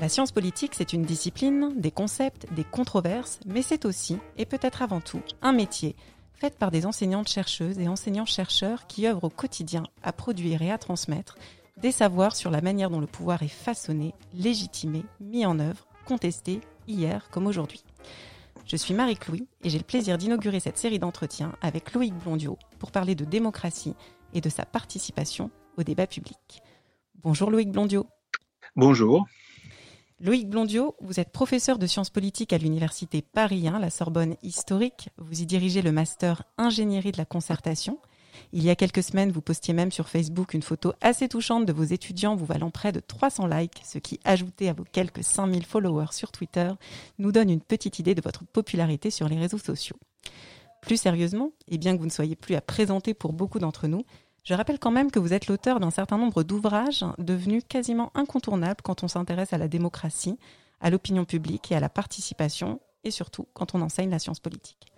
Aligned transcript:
La 0.00 0.08
science 0.08 0.32
politique, 0.32 0.74
c'est 0.74 0.94
une 0.94 1.02
discipline, 1.02 1.74
des 1.76 1.90
concepts, 1.90 2.50
des 2.54 2.64
controverses, 2.64 3.38
mais 3.44 3.60
c'est 3.60 3.84
aussi, 3.84 4.16
et 4.38 4.46
peut-être 4.46 4.80
avant 4.80 5.02
tout, 5.02 5.20
un 5.42 5.52
métier 5.52 5.94
fait 6.32 6.56
par 6.56 6.70
des 6.70 6.86
enseignantes 6.86 7.28
chercheuses 7.28 7.78
et 7.78 7.86
enseignants-chercheurs 7.86 8.86
qui 8.86 9.06
œuvrent 9.06 9.24
au 9.24 9.28
quotidien 9.28 9.82
à 10.02 10.14
produire 10.14 10.62
et 10.62 10.70
à 10.70 10.78
transmettre 10.78 11.36
des 11.76 11.92
savoirs 11.92 12.34
sur 12.34 12.50
la 12.50 12.62
manière 12.62 12.88
dont 12.88 13.00
le 13.00 13.06
pouvoir 13.06 13.42
est 13.42 13.48
façonné, 13.48 14.14
légitimé, 14.32 15.04
mis 15.20 15.44
en 15.44 15.58
œuvre, 15.58 15.86
contesté, 16.06 16.62
hier 16.88 17.28
comme 17.30 17.46
aujourd'hui. 17.46 17.84
Je 18.64 18.76
suis 18.76 18.94
Marie-Clouy 18.94 19.46
et 19.64 19.68
j'ai 19.68 19.78
le 19.78 19.84
plaisir 19.84 20.16
d'inaugurer 20.16 20.60
cette 20.60 20.78
série 20.78 20.98
d'entretiens 20.98 21.52
avec 21.60 21.92
Loïc 21.92 22.14
Blondiot 22.14 22.56
pour 22.78 22.90
parler 22.90 23.14
de 23.14 23.26
démocratie 23.26 23.94
et 24.32 24.40
de 24.40 24.48
sa 24.48 24.64
participation 24.64 25.50
au 25.76 25.82
débat 25.82 26.06
public. 26.06 26.62
Bonjour 27.22 27.50
Loïc 27.50 27.70
Blondiot. 27.70 28.06
Bonjour. 28.76 29.26
Loïc 30.22 30.50
Blondiot, 30.50 30.96
vous 31.00 31.18
êtes 31.18 31.32
professeur 31.32 31.78
de 31.78 31.86
sciences 31.86 32.10
politiques 32.10 32.52
à 32.52 32.58
l'université 32.58 33.22
Paris 33.22 33.66
1, 33.66 33.78
la 33.78 33.88
Sorbonne 33.88 34.36
historique. 34.42 35.08
Vous 35.16 35.40
y 35.40 35.46
dirigez 35.46 35.80
le 35.80 35.92
master 35.92 36.42
ingénierie 36.58 37.12
de 37.12 37.16
la 37.16 37.24
concertation. 37.24 37.98
Il 38.52 38.62
y 38.62 38.68
a 38.68 38.76
quelques 38.76 39.02
semaines, 39.02 39.32
vous 39.32 39.40
postiez 39.40 39.72
même 39.72 39.90
sur 39.90 40.10
Facebook 40.10 40.52
une 40.52 40.60
photo 40.60 40.92
assez 41.00 41.26
touchante 41.26 41.64
de 41.64 41.72
vos 41.72 41.84
étudiants 41.84 42.36
vous 42.36 42.44
valant 42.44 42.70
près 42.70 42.92
de 42.92 43.00
300 43.00 43.46
likes, 43.46 43.80
ce 43.82 43.96
qui, 43.96 44.20
ajouté 44.24 44.68
à 44.68 44.74
vos 44.74 44.84
quelques 44.84 45.24
5000 45.24 45.64
followers 45.64 46.12
sur 46.12 46.32
Twitter, 46.32 46.70
nous 47.18 47.32
donne 47.32 47.48
une 47.48 47.62
petite 47.62 47.98
idée 47.98 48.14
de 48.14 48.22
votre 48.22 48.44
popularité 48.44 49.10
sur 49.10 49.26
les 49.26 49.38
réseaux 49.38 49.56
sociaux. 49.56 49.96
Plus 50.82 50.98
sérieusement, 50.98 51.52
et 51.66 51.78
bien 51.78 51.94
que 51.94 51.98
vous 51.98 52.06
ne 52.06 52.10
soyez 52.10 52.36
plus 52.36 52.56
à 52.56 52.60
présenter 52.60 53.14
pour 53.14 53.32
beaucoup 53.32 53.58
d'entre 53.58 53.86
nous, 53.86 54.04
je 54.50 54.54
rappelle 54.56 54.80
quand 54.80 54.90
même 54.90 55.12
que 55.12 55.20
vous 55.20 55.32
êtes 55.32 55.46
l'auteur 55.46 55.78
d'un 55.78 55.92
certain 55.92 56.18
nombre 56.18 56.42
d'ouvrages 56.42 57.04
devenus 57.18 57.62
quasiment 57.68 58.10
incontournables 58.16 58.82
quand 58.82 59.04
on 59.04 59.06
s'intéresse 59.06 59.52
à 59.52 59.58
la 59.58 59.68
démocratie, 59.68 60.40
à 60.80 60.90
l'opinion 60.90 61.24
publique 61.24 61.70
et 61.70 61.76
à 61.76 61.80
la 61.80 61.88
participation, 61.88 62.80
et 63.04 63.12
surtout 63.12 63.46
quand 63.54 63.76
on 63.76 63.80
enseigne 63.80 64.10
la 64.10 64.18
science 64.18 64.40
politique. 64.40 64.88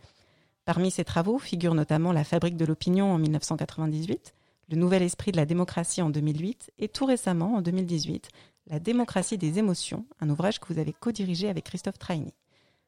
Parmi 0.64 0.90
ces 0.90 1.04
travaux 1.04 1.38
figurent 1.38 1.74
notamment 1.74 2.12
La 2.12 2.24
fabrique 2.24 2.56
de 2.56 2.64
l'opinion 2.64 3.12
en 3.12 3.18
1998, 3.18 4.32
Le 4.70 4.76
nouvel 4.78 5.02
esprit 5.02 5.32
de 5.32 5.36
la 5.36 5.44
démocratie 5.44 6.00
en 6.00 6.08
2008 6.08 6.70
et 6.78 6.88
tout 6.88 7.04
récemment, 7.04 7.56
en 7.56 7.60
2018, 7.60 8.30
La 8.68 8.78
démocratie 8.78 9.36
des 9.36 9.58
émotions, 9.58 10.06
un 10.20 10.30
ouvrage 10.30 10.60
que 10.60 10.72
vous 10.72 10.78
avez 10.78 10.94
co-dirigé 10.94 11.50
avec 11.50 11.64
Christophe 11.64 11.98
Traini. 11.98 12.32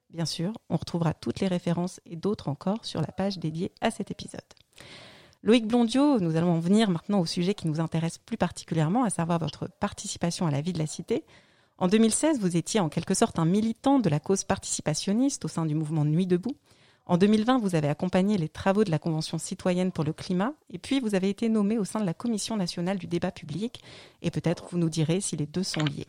Bien 0.09 0.25
sûr, 0.25 0.55
on 0.71 0.79
retrouvera 0.79 1.13
toutes 1.13 1.41
les 1.41 1.49
références 1.49 2.01
et 2.07 2.17
d'autres 2.17 2.49
encore 2.49 2.87
sur 2.87 3.03
la 3.03 3.13
page 3.13 3.39
dédiée 3.39 3.71
à 3.83 3.91
cet 3.91 4.11
épisode. 4.11 4.41
Loïc 5.45 5.67
Blondiot, 5.67 6.21
nous 6.21 6.37
allons 6.37 6.53
en 6.53 6.59
venir 6.59 6.89
maintenant 6.89 7.21
au 7.21 7.27
sujet 7.27 7.53
qui 7.53 7.69
nous 7.69 7.79
intéresse 7.79 8.17
plus 8.17 8.39
particulièrement, 8.39 9.05
à 9.05 9.11
savoir 9.11 9.39
votre 9.39 9.69
participation 9.79 10.47
à 10.47 10.51
la 10.51 10.63
vie 10.63 10.73
de 10.73 10.79
la 10.79 10.87
cité. 10.87 11.23
En 11.77 11.87
2016, 11.87 12.41
vous 12.41 12.57
étiez 12.57 12.81
en 12.81 12.89
quelque 12.89 13.13
sorte 13.13 13.39
un 13.39 13.45
militant 13.45 13.99
de 13.99 14.09
la 14.09 14.21
cause 14.21 14.45
participationniste 14.45 15.45
au 15.45 15.49
sein 15.49 15.67
du 15.67 15.75
mouvement 15.75 16.07
Nuit 16.07 16.27
debout. 16.27 16.57
En 17.05 17.19
2020, 17.19 17.59
vous 17.59 17.75
avez 17.75 17.91
accompagné 17.91 18.39
les 18.39 18.49
travaux 18.49 18.85
de 18.85 18.91
la 18.91 18.99
Convention 18.99 19.37
citoyenne 19.37 19.93
pour 19.93 20.05
le 20.05 20.15
climat, 20.15 20.55
et 20.71 20.79
puis 20.79 20.99
vous 20.99 21.15
avez 21.15 21.29
été 21.29 21.51
nommé 21.51 21.77
au 21.77 21.85
sein 21.85 22.01
de 22.01 22.07
la 22.07 22.15
Commission 22.15 22.57
nationale 22.57 22.97
du 22.97 23.07
débat 23.07 23.31
public, 23.31 23.83
et 24.23 24.31
peut-être 24.31 24.69
vous 24.71 24.79
nous 24.79 24.89
direz 24.89 25.21
si 25.21 25.37
les 25.37 25.45
deux 25.45 25.63
sont 25.63 25.85
liés. 25.85 26.07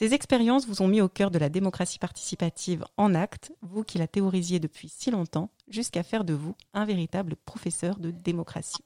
Ces 0.00 0.14
expériences 0.14 0.66
vous 0.66 0.80
ont 0.80 0.88
mis 0.88 1.02
au 1.02 1.10
cœur 1.10 1.30
de 1.30 1.38
la 1.38 1.50
démocratie 1.50 1.98
participative 1.98 2.86
en 2.96 3.14
acte, 3.14 3.52
vous 3.60 3.84
qui 3.84 3.98
la 3.98 4.06
théorisiez 4.06 4.58
depuis 4.58 4.88
si 4.88 5.10
longtemps, 5.10 5.50
jusqu'à 5.68 6.02
faire 6.02 6.24
de 6.24 6.32
vous 6.32 6.54
un 6.72 6.86
véritable 6.86 7.36
professeur 7.36 7.98
de 7.98 8.10
démocratie. 8.10 8.82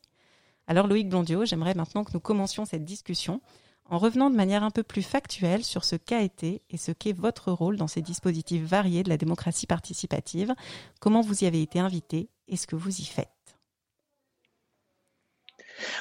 Alors 0.67 0.89
Loïc 0.89 1.09
Blondiot, 1.09 1.45
j'aimerais 1.45 1.75
maintenant 1.75 2.03
que 2.03 2.11
nous 2.15 2.19
commencions 2.19 2.65
cette 2.65 2.85
discussion 2.85 3.41
en 3.89 3.99
revenant 3.99 4.29
de 4.29 4.35
manière 4.35 4.65
un 4.65 4.73
peu 4.73 4.83
plus 4.83 5.05
factuelle 5.05 5.63
sur 5.63 5.85
ce 5.85 5.95
qu'a 5.95 6.21
été 6.21 6.63
et 6.69 6.79
ce 6.79 6.91
qu'est 6.91 7.13
votre 7.13 7.53
rôle 7.53 7.77
dans 7.77 7.87
ces 7.87 8.03
dispositifs 8.03 8.65
variés 8.65 9.05
de 9.05 9.09
la 9.09 9.17
démocratie 9.17 9.69
participative, 9.69 10.53
comment 10.99 11.21
vous 11.21 11.45
y 11.45 11.47
avez 11.47 11.63
été 11.63 11.79
invité 11.79 12.29
et 12.49 12.57
ce 12.57 12.67
que 12.67 12.75
vous 12.75 13.01
y 13.01 13.05
faites? 13.05 13.44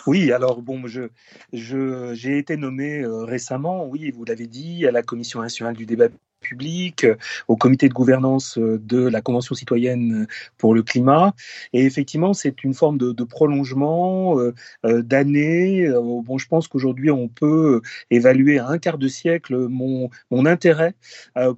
Oui, 0.07 0.31
alors 0.31 0.61
bon, 0.61 0.81
je, 0.87 1.09
j'ai 1.51 2.37
été 2.37 2.57
nommé 2.57 3.01
euh, 3.01 3.23
récemment, 3.23 3.85
oui, 3.85 4.11
vous 4.11 4.25
l'avez 4.25 4.47
dit, 4.47 4.85
à 4.87 4.91
la 4.91 5.03
Commission 5.03 5.41
nationale 5.41 5.75
du 5.75 5.85
débat 5.85 6.09
public, 6.43 7.05
euh, 7.05 7.15
au 7.47 7.55
comité 7.55 7.89
de 7.89 7.93
gouvernance 7.93 8.59
euh, 8.59 8.79
de 8.83 8.99
la 9.07 9.21
Convention 9.21 9.55
citoyenne 9.55 10.27
pour 10.59 10.75
le 10.75 10.83
climat. 10.83 11.33
Et 11.71 11.85
effectivement, 11.85 12.33
c'est 12.33 12.63
une 12.63 12.75
forme 12.75 12.99
de, 12.99 13.23
prolongement 13.23 14.37
euh, 14.37 15.01
d'années. 15.01 15.89
bon, 15.89 16.37
je 16.37 16.47
pense 16.47 16.67
qu'aujourd'hui, 16.67 17.09
on 17.09 17.29
peut 17.29 17.81
évaluer 18.11 18.59
à 18.59 18.67
un 18.67 18.77
quart 18.77 18.97
de 18.97 19.07
siècle 19.07 19.55
mon, 19.69 20.09
mon 20.29 20.45
intérêt 20.45 20.93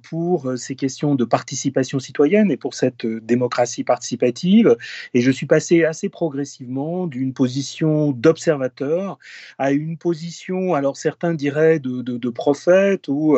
pour 0.08 0.52
ces 0.56 0.76
questions 0.76 1.16
de 1.16 1.24
participation 1.24 1.98
citoyenne 1.98 2.52
et 2.52 2.56
pour 2.56 2.74
cette 2.74 3.04
démocratie 3.04 3.82
participative. 3.82 4.76
Et 5.12 5.20
je 5.20 5.30
suis 5.32 5.46
passé 5.46 5.84
assez 5.84 6.08
progressivement 6.08 7.08
d'une 7.08 7.32
position 7.32 8.12
d'observateur 8.12 9.18
à 9.58 9.72
une 9.72 9.98
position, 9.98 10.74
alors 10.74 10.96
certains 10.96 11.34
diraient 11.34 11.80
de 11.80 12.30
prophète 12.30 13.08
ou, 13.08 13.36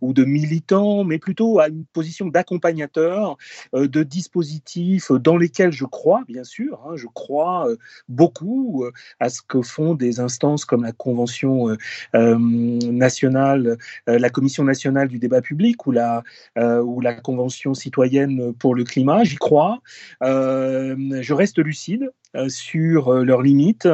ou 0.00 0.12
de 0.12 0.24
militant 0.24 1.04
mais 1.04 1.18
plutôt 1.18 1.60
à 1.60 1.68
une 1.68 1.84
position 1.84 2.26
d'accompagnateur 2.26 3.36
euh, 3.74 3.88
de 3.88 4.02
dispositifs 4.02 5.10
dans 5.12 5.36
lesquels 5.36 5.72
je 5.72 5.84
crois, 5.84 6.22
bien 6.28 6.44
sûr, 6.44 6.80
hein, 6.86 6.96
je 6.96 7.06
crois 7.12 7.68
euh, 7.68 7.76
beaucoup 8.08 8.84
euh, 8.84 8.92
à 9.20 9.28
ce 9.28 9.40
que 9.42 9.62
font 9.62 9.94
des 9.94 10.20
instances 10.20 10.64
comme 10.64 10.82
la 10.82 10.92
Convention 10.92 11.76
nationale, 12.12 13.76
la 14.06 14.30
Commission 14.30 14.64
nationale 14.64 15.08
du 15.08 15.18
débat 15.18 15.40
public 15.40 15.86
ou 15.86 15.92
la, 15.92 16.22
ou 16.56 17.00
la 17.00 17.14
Convention 17.14 17.74
citoyenne 17.74 18.52
pour 18.54 18.74
le 18.74 18.84
climat. 18.84 19.24
J'y 19.24 19.36
crois. 19.36 19.80
je 20.20 21.32
reste 21.32 21.58
lucide 21.58 21.84
euh, 22.04 22.10
sur 22.48 23.08
euh, 23.08 23.24
leurs 23.24 23.42
limites, 23.42 23.88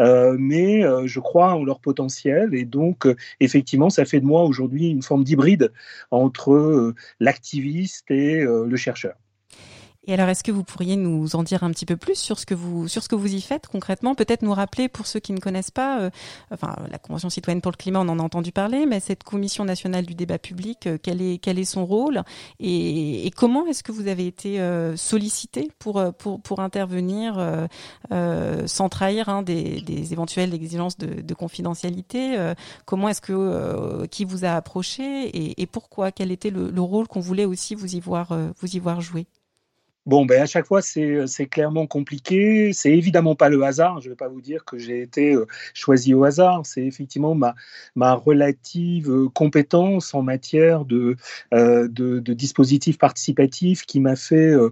euh, 0.00 0.36
mais 0.38 0.82
je 1.06 1.20
crois 1.20 1.54
en 1.54 1.64
leur 1.64 1.80
potentiel 1.80 2.54
et 2.54 2.64
donc 2.64 3.06
effectivement 3.40 3.90
ça 3.90 4.04
fait 4.04 4.20
de 4.20 4.26
moi 4.26 4.44
aujourd'hui 4.44 4.88
une 4.88 5.02
forme 5.02 5.24
d'hybride 5.24 5.72
entre 6.10 6.94
l'activiste 7.20 8.10
et 8.10 8.40
le 8.44 8.76
chercheur. 8.76 9.14
Et 10.04 10.14
alors, 10.14 10.28
est-ce 10.28 10.42
que 10.42 10.50
vous 10.50 10.64
pourriez 10.64 10.96
nous 10.96 11.36
en 11.36 11.44
dire 11.44 11.62
un 11.62 11.70
petit 11.70 11.86
peu 11.86 11.96
plus 11.96 12.16
sur 12.16 12.36
ce 12.36 12.44
que 12.44 12.54
vous 12.54 12.88
sur 12.88 13.04
ce 13.04 13.08
que 13.08 13.14
vous 13.14 13.34
y 13.34 13.40
faites 13.40 13.68
concrètement? 13.68 14.16
Peut-être 14.16 14.42
nous 14.42 14.52
rappeler 14.52 14.88
pour 14.88 15.06
ceux 15.06 15.20
qui 15.20 15.32
ne 15.32 15.38
connaissent 15.38 15.70
pas, 15.70 16.00
euh, 16.00 16.10
enfin 16.50 16.74
la 16.90 16.98
Convention 16.98 17.30
citoyenne 17.30 17.60
pour 17.60 17.70
le 17.70 17.76
climat, 17.76 18.00
on 18.00 18.08
en 18.08 18.18
a 18.18 18.22
entendu 18.22 18.50
parler, 18.50 18.84
mais 18.84 18.98
cette 18.98 19.22
Commission 19.22 19.64
nationale 19.64 20.04
du 20.04 20.16
débat 20.16 20.38
public, 20.38 20.88
euh, 20.88 20.98
quel 21.00 21.22
est 21.22 21.38
quel 21.38 21.56
est 21.56 21.64
son 21.64 21.86
rôle? 21.86 22.22
Et, 22.58 23.28
et 23.28 23.30
comment 23.30 23.64
est-ce 23.66 23.84
que 23.84 23.92
vous 23.92 24.08
avez 24.08 24.26
été 24.26 24.60
euh, 24.60 24.96
sollicité 24.96 25.70
pour 25.78 26.02
pour 26.18 26.40
pour 26.42 26.58
intervenir 26.58 27.68
sans 28.66 28.88
trahir 28.88 29.28
hein, 29.28 29.42
des, 29.42 29.82
des 29.82 30.12
éventuelles 30.12 30.52
exigences 30.52 30.98
de, 30.98 31.20
de 31.22 31.34
confidentialité? 31.34 32.52
Comment 32.86 33.08
est-ce 33.08 33.20
que 33.20 34.06
qui 34.06 34.24
vous 34.24 34.44
a 34.44 34.50
approché? 34.50 35.28
Et, 35.28 35.62
et 35.62 35.66
pourquoi? 35.66 36.10
Quel 36.10 36.32
était 36.32 36.50
le, 36.50 36.70
le 36.70 36.80
rôle 36.80 37.06
qu'on 37.06 37.20
voulait 37.20 37.44
aussi 37.44 37.76
vous 37.76 37.94
y 37.94 38.00
voir 38.00 38.36
vous 38.60 38.76
y 38.76 38.80
voir 38.80 39.00
jouer? 39.00 39.26
Bon, 40.04 40.26
ben 40.26 40.42
à 40.42 40.46
chaque 40.46 40.66
fois, 40.66 40.82
c'est 40.82 41.46
clairement 41.48 41.86
compliqué. 41.86 42.72
C'est 42.72 42.90
évidemment 42.90 43.36
pas 43.36 43.48
le 43.48 43.62
hasard. 43.62 44.00
Je 44.00 44.08
ne 44.08 44.12
vais 44.12 44.16
pas 44.16 44.26
vous 44.26 44.40
dire 44.40 44.64
que 44.64 44.76
j'ai 44.76 45.00
été 45.00 45.32
euh, 45.32 45.46
choisi 45.74 46.12
au 46.12 46.24
hasard. 46.24 46.66
C'est 46.66 46.84
effectivement 46.84 47.36
ma, 47.36 47.54
ma 47.94 48.14
relative 48.14 49.08
euh, 49.08 49.28
compétence 49.28 50.12
en 50.12 50.22
matière 50.22 50.84
de, 50.84 51.16
euh, 51.54 51.86
de, 51.88 52.18
dispositifs 52.32 52.98
participatifs 52.98 53.86
qui 53.86 54.00
m'a 54.00 54.16
fait, 54.16 54.52
euh, 54.52 54.70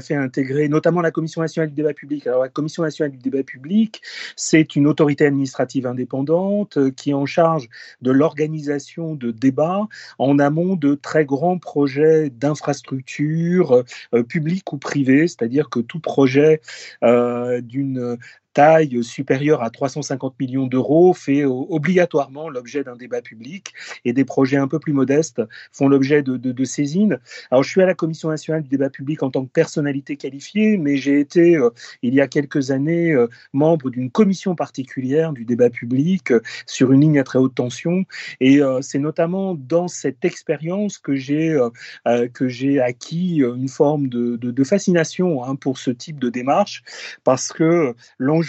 fait 0.00 0.14
intégrer 0.14 0.68
notamment 0.68 1.02
la 1.02 1.10
Commission 1.10 1.42
nationale 1.42 1.68
du 1.68 1.74
débat 1.74 1.92
public. 1.92 2.26
Alors, 2.26 2.42
la 2.42 2.48
Commission 2.48 2.82
nationale 2.82 3.12
du 3.12 3.18
débat 3.18 3.42
public, 3.42 4.00
c'est 4.36 4.74
une 4.76 4.86
autorité 4.86 5.26
administrative 5.26 5.86
indépendante 5.86 6.78
qui 6.94 7.10
est 7.10 7.14
en 7.14 7.26
charge 7.26 7.68
de 8.00 8.10
l'organisation 8.10 9.14
de 9.14 9.32
débats 9.32 9.86
en 10.18 10.38
amont 10.38 10.76
de 10.76 10.94
très 10.94 11.26
grands 11.26 11.58
projets 11.58 12.30
d'infrastructure 12.30 13.65
euh, 13.72 14.22
public 14.22 14.72
ou 14.72 14.78
privé, 14.78 15.28
c'est-à-dire 15.28 15.68
que 15.70 15.80
tout 15.80 16.00
projet 16.00 16.60
euh, 17.04 17.60
d'une 17.60 18.18
taille 18.56 19.04
supérieure 19.04 19.62
à 19.62 19.68
350 19.68 20.40
millions 20.40 20.66
d'euros 20.66 21.12
fait 21.12 21.44
obligatoirement 21.44 22.48
l'objet 22.48 22.82
d'un 22.82 22.96
débat 22.96 23.20
public 23.20 23.74
et 24.06 24.14
des 24.14 24.24
projets 24.24 24.56
un 24.56 24.66
peu 24.66 24.78
plus 24.78 24.94
modestes 24.94 25.42
font 25.72 25.88
l'objet 25.88 26.22
de, 26.22 26.38
de, 26.38 26.64
saisines. 26.64 27.18
Alors, 27.50 27.62
je 27.62 27.68
suis 27.68 27.82
à 27.82 27.86
la 27.86 27.92
Commission 27.92 28.30
nationale 28.30 28.62
du 28.62 28.70
débat 28.70 28.88
public 28.88 29.22
en 29.22 29.30
tant 29.30 29.44
que 29.44 29.50
personnalité 29.50 30.16
qualifiée, 30.16 30.78
mais 30.78 30.96
j'ai 30.96 31.20
été, 31.20 31.60
il 32.00 32.14
y 32.14 32.22
a 32.22 32.28
quelques 32.28 32.70
années, 32.70 33.14
membre 33.52 33.90
d'une 33.90 34.10
commission 34.10 34.54
particulière 34.54 35.34
du 35.34 35.44
débat 35.44 35.68
public 35.68 36.32
sur 36.64 36.92
une 36.92 37.02
ligne 37.02 37.18
à 37.18 37.24
très 37.24 37.38
haute 37.38 37.54
tension. 37.54 38.04
Et 38.40 38.60
c'est 38.80 38.98
notamment 38.98 39.54
dans 39.54 39.86
cette 39.86 40.24
expérience 40.24 40.96
que 40.96 41.14
j'ai 41.14 41.60
que 42.06 42.80
acquis 42.80 43.42
une 43.42 43.68
forme 43.68 44.08
de, 44.08 44.36
de, 44.36 44.50
de 44.50 44.64
fascination 44.64 45.44
hein, 45.44 45.56
pour 45.56 45.76
ce 45.76 45.90
type 45.90 46.18
de 46.18 46.30
démarche, 46.30 46.82
parce 47.22 47.52
que 47.52 47.94
l'enjeu 48.18 48.45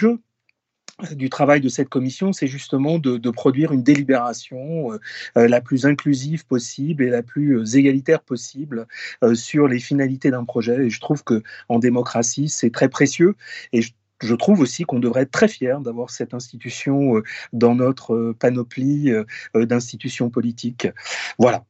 du 1.12 1.30
travail 1.30 1.62
de 1.62 1.70
cette 1.70 1.90
commission, 1.90 2.34
c'est 2.34 2.48
justement 2.48 2.98
de, 2.98 3.30
produire 3.30 3.72
une 3.72 3.84
délibération 3.84 4.92
euh, 5.38 5.48
la 5.48 5.62
plus 5.62 5.86
inclusive 5.86 6.46
possible 6.46 7.04
et 7.04 7.10
la 7.10 7.22
plus 7.22 7.60
euh, 7.60 7.78
égalitaire 7.78 8.22
possible 8.22 8.88
euh, 9.24 9.36
sur 9.36 9.68
les 9.68 9.80
finalités 9.80 10.32
d'un 10.32 10.44
projet. 10.44 10.88
Et 10.88 10.90
je 10.90 11.00
trouve 11.00 11.24
que 11.24 11.44
en 11.70 11.78
démocratie, 11.78 12.50
c'est 12.50 12.72
très 12.72 12.90
précieux. 12.90 13.36
Et 13.74 13.82
je, 13.84 13.92
je 14.22 14.34
trouve 14.34 14.60
aussi 14.60 14.86
qu'on 14.86 15.00
devrait 15.00 15.22
être 15.22 15.32
très 15.32 15.48
fier 15.48 15.80
d'avoir 15.82 16.10
cette 16.10 16.34
institution 16.34 17.22
dans 17.54 17.76
notre 17.76 18.34
panoplie 18.40 19.12
d'institutions 19.54 20.32
politiques. 20.32 20.88
Voilà. 21.38 21.66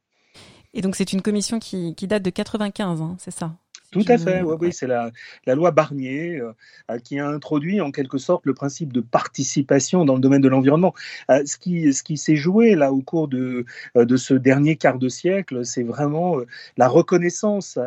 Et 0.72 0.80
donc 0.80 0.96
c'est 0.96 1.12
une 1.12 1.20
commission 1.20 1.58
qui, 1.58 1.94
qui 1.94 2.06
date 2.06 2.22
de 2.22 2.30
95, 2.30 3.02
hein, 3.02 3.16
c'est 3.18 3.30
ça? 3.30 3.54
Tout 3.90 4.04
à 4.08 4.18
fait, 4.18 4.42
oui, 4.42 4.56
oui 4.60 4.72
c'est 4.72 4.86
la, 4.86 5.10
la, 5.46 5.54
loi 5.54 5.70
Barnier 5.70 6.40
euh, 6.40 6.98
qui 6.98 7.18
a 7.18 7.26
introduit 7.26 7.80
en 7.80 7.90
quelque 7.90 8.18
sorte 8.18 8.44
le 8.44 8.54
principe 8.54 8.92
de 8.92 9.00
participation 9.00 10.04
dans 10.04 10.14
le 10.14 10.20
domaine 10.20 10.42
de 10.42 10.48
l'environnement. 10.48 10.94
Euh, 11.30 11.42
ce 11.46 11.56
qui, 11.56 11.92
ce 11.92 12.02
qui 12.02 12.16
s'est 12.16 12.36
joué 12.36 12.74
là 12.74 12.92
au 12.92 13.00
cours 13.00 13.28
de, 13.28 13.64
euh, 13.96 14.04
de 14.04 14.16
ce 14.16 14.34
dernier 14.34 14.76
quart 14.76 14.98
de 14.98 15.08
siècle, 15.08 15.64
c'est 15.64 15.82
vraiment 15.82 16.36
la 16.76 16.88
reconnaissance 16.88 17.78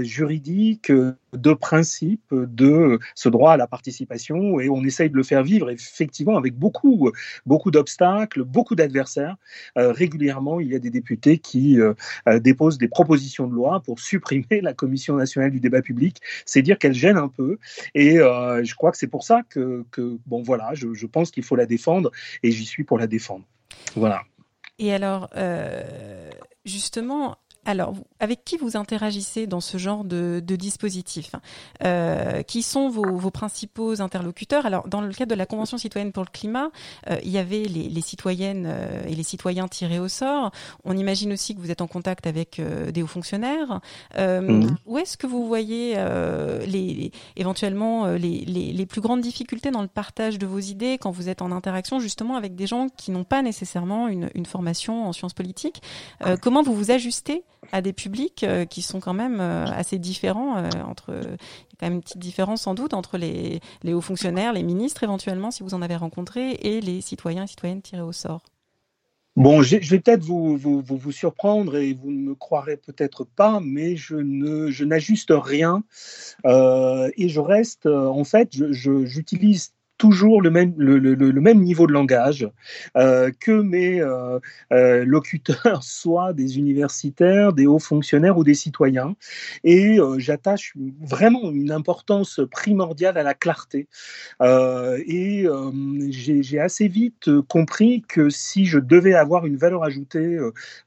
juridique 0.00 0.92
de 1.32 1.52
principe 1.52 2.32
de 2.32 2.98
ce 3.14 3.28
droit 3.28 3.52
à 3.52 3.56
la 3.56 3.66
participation 3.66 4.60
et 4.60 4.68
on 4.68 4.82
essaye 4.84 5.10
de 5.10 5.16
le 5.16 5.22
faire 5.22 5.42
vivre 5.42 5.70
effectivement 5.70 6.36
avec 6.36 6.54
beaucoup, 6.54 7.10
beaucoup 7.46 7.70
d'obstacles, 7.70 8.44
beaucoup 8.44 8.74
d'adversaires. 8.74 9.36
régulièrement, 9.76 10.60
il 10.60 10.68
y 10.68 10.76
a 10.76 10.78
des 10.78 10.90
députés 10.90 11.38
qui 11.38 11.78
déposent 12.40 12.78
des 12.78 12.88
propositions 12.88 13.46
de 13.46 13.54
loi 13.54 13.80
pour 13.80 14.00
supprimer 14.00 14.60
la 14.60 14.74
Commission 14.74 15.16
nationale 15.16 15.50
du 15.50 15.60
débat 15.60 15.82
public, 15.82 16.18
c'est 16.44 16.62
dire 16.62 16.78
qu'elle 16.78 16.94
gêne 16.94 17.16
un 17.16 17.28
peu. 17.28 17.58
Et 17.94 18.18
euh, 18.18 18.64
je 18.64 18.74
crois 18.74 18.90
que 18.90 18.98
c'est 18.98 19.06
pour 19.06 19.24
ça 19.24 19.42
que, 19.48 19.84
bon, 20.26 20.42
voilà, 20.42 20.72
je, 20.74 21.06
pense 21.06 21.30
qu'il 21.30 21.42
faut 21.42 21.56
la 21.56 21.66
défendre 21.66 22.10
et 22.42 22.50
j'y 22.50 22.64
suis 22.64 22.84
pour 22.84 22.98
la 22.98 23.06
défendre. 23.06 23.44
Voilà. 23.94 24.22
Et 24.78 24.92
alors, 24.92 25.28
euh, 25.36 26.30
justement, 26.64 27.36
alors, 27.64 27.94
avec 28.18 28.44
qui 28.44 28.56
vous 28.56 28.76
interagissez 28.76 29.46
dans 29.46 29.60
ce 29.60 29.76
genre 29.78 30.02
de, 30.02 30.42
de 30.44 30.56
dispositif 30.56 31.32
euh, 31.84 32.42
Qui 32.42 32.60
sont 32.60 32.88
vos, 32.88 33.16
vos, 33.16 33.30
principaux 33.30 34.00
interlocuteurs? 34.00 34.66
Alors, 34.66 34.88
dans 34.88 35.00
le 35.00 35.12
cadre 35.12 35.30
de 35.30 35.36
la 35.36 35.46
Convention 35.46 35.78
citoyenne 35.78 36.10
pour 36.10 36.24
le 36.24 36.30
climat, 36.32 36.70
euh, 37.08 37.18
il 37.22 37.30
y 37.30 37.38
avait 37.38 37.62
les, 37.62 37.88
les 37.88 38.00
citoyennes 38.00 38.66
euh, 38.66 39.04
et 39.06 39.14
les 39.14 39.22
citoyens 39.22 39.68
tirés 39.68 40.00
au 40.00 40.08
sort. 40.08 40.50
On 40.84 40.96
imagine 40.96 41.32
aussi 41.32 41.54
que 41.54 41.60
vous 41.60 41.70
êtes 41.70 41.82
en 41.82 41.86
contact 41.86 42.26
avec 42.26 42.58
euh, 42.58 42.90
des 42.90 43.00
hauts 43.00 43.06
fonctionnaires. 43.06 43.80
Mmh. 44.18 44.66
Où 44.86 44.98
est-ce 44.98 45.16
que 45.16 45.28
vous 45.28 45.46
voyez 45.46 45.94
les, 45.94 46.66
les, 46.66 47.12
éventuellement 47.36 48.06
les, 48.06 48.44
les, 48.44 48.86
plus 48.86 49.00
grandes 49.00 49.20
difficultés 49.20 49.70
dans 49.70 49.82
le 49.82 49.88
partage 49.88 50.38
de 50.38 50.46
vos 50.46 50.58
idées 50.58 50.98
quand 50.98 51.10
vous 51.10 51.28
êtes 51.28 51.42
en 51.42 51.52
interaction 51.52 52.00
justement 52.00 52.36
avec 52.36 52.54
des 52.54 52.66
gens 52.66 52.88
qui 52.88 53.10
n'ont 53.10 53.24
pas 53.24 53.42
nécessairement 53.42 54.08
une, 54.08 54.30
une 54.34 54.46
formation 54.46 55.06
en 55.06 55.12
sciences 55.12 55.34
politiques? 55.34 55.82
Comment 56.40 56.62
vous 56.62 56.74
vous 56.74 56.90
ajustez 56.90 57.44
à 57.70 57.80
des 57.80 57.92
publics 57.92 58.42
euh, 58.44 58.64
qui 58.64 58.82
sont 58.82 59.00
quand 59.00 59.14
même 59.14 59.40
euh, 59.40 59.64
assez 59.66 59.98
différents 59.98 60.56
euh, 60.58 60.68
entre 60.86 61.12
il 61.12 61.22
y 61.22 61.26
a 61.26 61.76
quand 61.78 61.86
même 61.86 61.94
une 61.94 62.02
petite 62.02 62.18
différence 62.18 62.62
sans 62.62 62.74
doute 62.74 62.94
entre 62.94 63.18
les, 63.18 63.60
les 63.82 63.94
hauts 63.94 64.00
fonctionnaires, 64.00 64.52
les 64.52 64.62
ministres 64.62 65.04
éventuellement 65.04 65.50
si 65.50 65.62
vous 65.62 65.74
en 65.74 65.82
avez 65.82 65.96
rencontré 65.96 66.52
et 66.52 66.80
les 66.80 67.00
citoyens 67.00 67.44
et 67.44 67.46
citoyennes 67.46 67.82
tirés 67.82 68.02
au 68.02 68.12
sort. 68.12 68.42
Bon, 69.34 69.62
je 69.62 69.78
vais 69.78 69.98
peut-être 70.00 70.22
vous, 70.22 70.58
vous, 70.58 70.82
vous, 70.82 70.98
vous, 70.98 71.12
surprendre 71.12 71.76
et 71.76 71.94
vous 71.94 72.10
ne 72.10 72.18
me 72.18 72.34
croirez 72.34 72.76
peut-être 72.76 73.24
pas, 73.24 73.60
mais 73.64 73.96
je 73.96 74.16
ne 74.16 74.70
je 74.70 74.84
n'ajuste 74.84 75.32
rien 75.34 75.82
et 76.44 77.28
je 77.28 77.40
reste 77.40 77.86
en 77.86 78.24
fait, 78.24 78.50
j'utilise 78.52 79.72
toujours 80.02 80.42
le 80.42 80.50
même, 80.50 80.74
le, 80.78 81.40
même 81.40 81.60
niveau 81.60 81.86
de 81.86 81.92
langage, 81.92 82.48
euh, 82.96 83.30
que 83.38 83.52
mes 83.52 84.00
euh, 84.00 84.40
euh, 84.72 85.04
locuteurs 85.04 85.84
soient 85.84 86.32
des 86.32 86.58
universitaires, 86.58 87.52
des 87.52 87.68
hauts 87.68 87.78
fonctionnaires 87.78 88.36
ou 88.36 88.42
des 88.42 88.54
citoyens. 88.54 89.14
Et 89.62 89.98
j'attache 90.16 90.74
vraiment 91.00 91.52
une 91.52 91.70
importance 91.70 92.40
primordiale 92.50 93.16
à 93.16 93.22
la 93.22 93.34
clarté. 93.34 93.86
Et 94.40 95.46
j'ai 96.08 96.58
assez 96.58 96.88
vite 96.88 97.30
compris 97.42 98.02
que 98.08 98.28
si 98.28 98.64
je 98.64 98.80
devais 98.80 99.14
avoir 99.14 99.46
une 99.46 99.56
valeur 99.56 99.84
ajoutée 99.84 100.36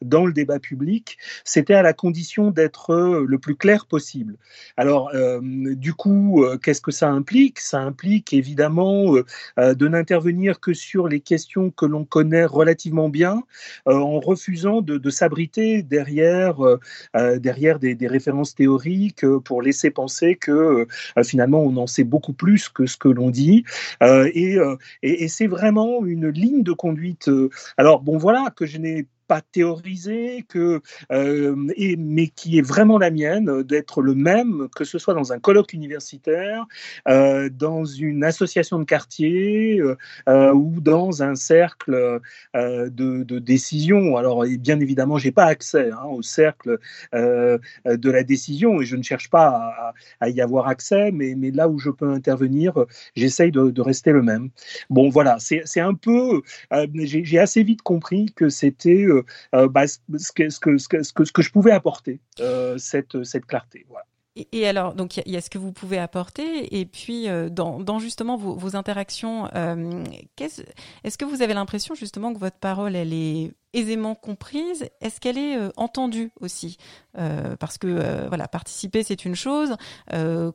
dans 0.01 0.25
le 0.25 0.33
débat 0.33 0.59
public, 0.59 1.17
c'était 1.45 1.73
à 1.73 1.83
la 1.83 1.93
condition 1.93 2.51
d'être 2.51 2.93
le 3.25 3.37
plus 3.39 3.55
clair 3.55 3.85
possible. 3.85 4.35
Alors, 4.75 5.09
du 5.41 5.93
coup, 5.93 6.45
qu'est-ce 6.61 6.81
que 6.81 6.91
ça 6.91 7.09
implique? 7.09 7.61
Ça 7.61 7.79
implique 7.79 8.33
évidemment 8.33 9.04
euh, 9.13 9.73
de 9.73 9.87
n'intervenir 9.87 10.59
que 10.59 10.73
sur 10.73 11.07
les 11.07 11.19
questions 11.19 11.71
que 11.71 11.85
l'on 11.85 12.05
connaît 12.05 12.45
relativement 12.45 13.09
bien, 13.09 13.43
euh, 13.87 13.93
en 13.93 14.19
refusant 14.19 14.81
de, 14.81 15.09
s'abriter 15.09 15.83
derrière, 15.83 16.61
euh, 16.61 17.39
derrière 17.39 17.79
des, 17.79 17.95
des, 17.95 18.07
références 18.07 18.55
théoriques 18.55 19.25
pour 19.45 19.61
laisser 19.61 19.91
penser 19.91 20.35
que 20.35 20.87
finalement 21.23 21.61
on 21.61 21.77
en 21.77 21.87
sait 21.87 22.03
beaucoup 22.03 22.33
plus 22.33 22.69
que 22.69 22.85
ce 22.85 22.97
que 22.97 23.07
l'on 23.07 23.29
dit. 23.29 23.63
et, 24.01 24.57
et, 25.03 25.23
et 25.23 25.27
c'est 25.27 25.47
vraiment 25.47 26.05
une 26.05 26.27
ligne 26.29 26.63
de 26.63 26.73
conduite. 26.73 27.29
Alors 27.77 28.01
bon 28.01 28.17
voilà 28.17 28.51
que 28.55 28.65
je 28.65 28.77
n'ai 28.77 29.07
pas 29.27 29.41
théorisé, 29.41 30.45
que, 30.47 30.81
euh, 31.11 31.55
et, 31.75 31.95
mais 31.97 32.27
qui 32.27 32.57
est 32.57 32.61
vraiment 32.61 32.97
la 32.97 33.11
mienne, 33.11 33.63
d'être 33.63 34.01
le 34.01 34.15
même, 34.15 34.67
que 34.75 34.83
ce 34.83 34.97
soit 34.97 35.13
dans 35.13 35.33
un 35.33 35.39
colloque 35.39 35.73
universitaire, 35.73 36.65
euh, 37.07 37.49
dans 37.49 37.85
une 37.85 38.23
association 38.23 38.79
de 38.79 38.83
quartier 38.83 39.81
euh, 40.29 40.53
ou 40.53 40.81
dans 40.81 41.23
un 41.23 41.35
cercle 41.35 42.21
euh, 42.55 42.89
de, 42.89 43.23
de, 43.23 43.39
décision. 43.39 44.17
Alors, 44.17 44.45
bien 44.45 44.79
évidemment, 44.79 45.17
j'ai 45.17 45.31
pas 45.31 45.45
accès 45.45 45.91
hein, 45.91 46.05
au 46.09 46.21
cercle 46.21 46.79
euh, 47.13 47.57
de 47.85 48.11
la 48.11 48.23
décision 48.23 48.81
et 48.81 48.85
je 48.85 48.95
ne 48.95 49.03
cherche 49.03 49.29
pas 49.29 49.93
à, 50.19 50.29
y 50.29 50.41
avoir 50.41 50.67
accès, 50.67 51.11
mais, 51.11 51.35
mais 51.35 51.51
là 51.51 51.67
où 51.67 51.79
je 51.79 51.89
peux 51.89 52.09
intervenir, 52.09 52.73
j'essaye 53.15 53.51
de, 53.51 53.69
de, 53.69 53.81
rester 53.81 54.11
le 54.11 54.21
même. 54.21 54.49
Bon, 54.89 55.09
voilà, 55.09 55.37
c'est 55.39 55.79
un 55.79 55.93
peu, 55.93 56.41
euh, 56.73 56.87
j'ai 56.95 57.39
assez 57.39 57.63
vite 57.63 57.81
compris 57.81 58.27
que 58.35 58.49
c'était 58.49 59.03
euh, 59.03 59.14
bah, 59.53 59.87
ce, 59.87 59.99
que, 60.33 60.49
ce, 60.49 60.59
que, 60.59 60.77
ce, 60.77 60.87
que, 60.87 61.23
ce 61.23 61.31
que 61.31 61.41
je 61.41 61.51
pouvais 61.51 61.71
apporter, 61.71 62.19
euh, 62.39 62.77
cette, 62.77 63.23
cette 63.23 63.45
clarté. 63.45 63.85
Voilà. 63.89 64.05
Et, 64.51 64.67
alors, 64.67 64.95
donc 64.95 65.15
il 65.15 65.31
y, 65.31 65.37
a 65.37 65.41
ce 65.41 65.49
que 65.49 65.57
vous 65.57 65.71
pouvez 65.71 65.97
apporter, 65.97 66.77
et 66.77 66.85
puis 66.85 67.29
euh, 67.29 67.47
dans, 67.49 67.79
dans, 67.79 67.99
justement 67.99 68.35
vos, 68.35 68.53
vos 68.53 68.75
interactions, 68.75 69.47
euh, 69.55 70.03
est-ce 70.37 71.17
que 71.17 71.23
vous 71.23 71.41
avez 71.41 71.53
l'impression 71.53 71.95
justement 71.95 72.33
que 72.33 72.39
votre 72.39 72.57
parole, 72.57 72.97
elle 72.97 73.13
est 73.13 73.53
aisément 73.75 74.15
comprise 74.15 74.89
Est-ce 75.01 75.19
qu'elle 75.19 75.37
est 75.37 75.57
euh, 75.57 75.69
entendue 75.75 76.31
aussi? 76.39 76.77
Euh, 77.17 77.55
Parce 77.57 77.77
que 77.77 77.87
euh, 77.87 78.27
voilà, 78.27 78.47
participer 78.47 79.03
c'est 79.03 79.25
une 79.25 79.35
chose. 79.35 79.75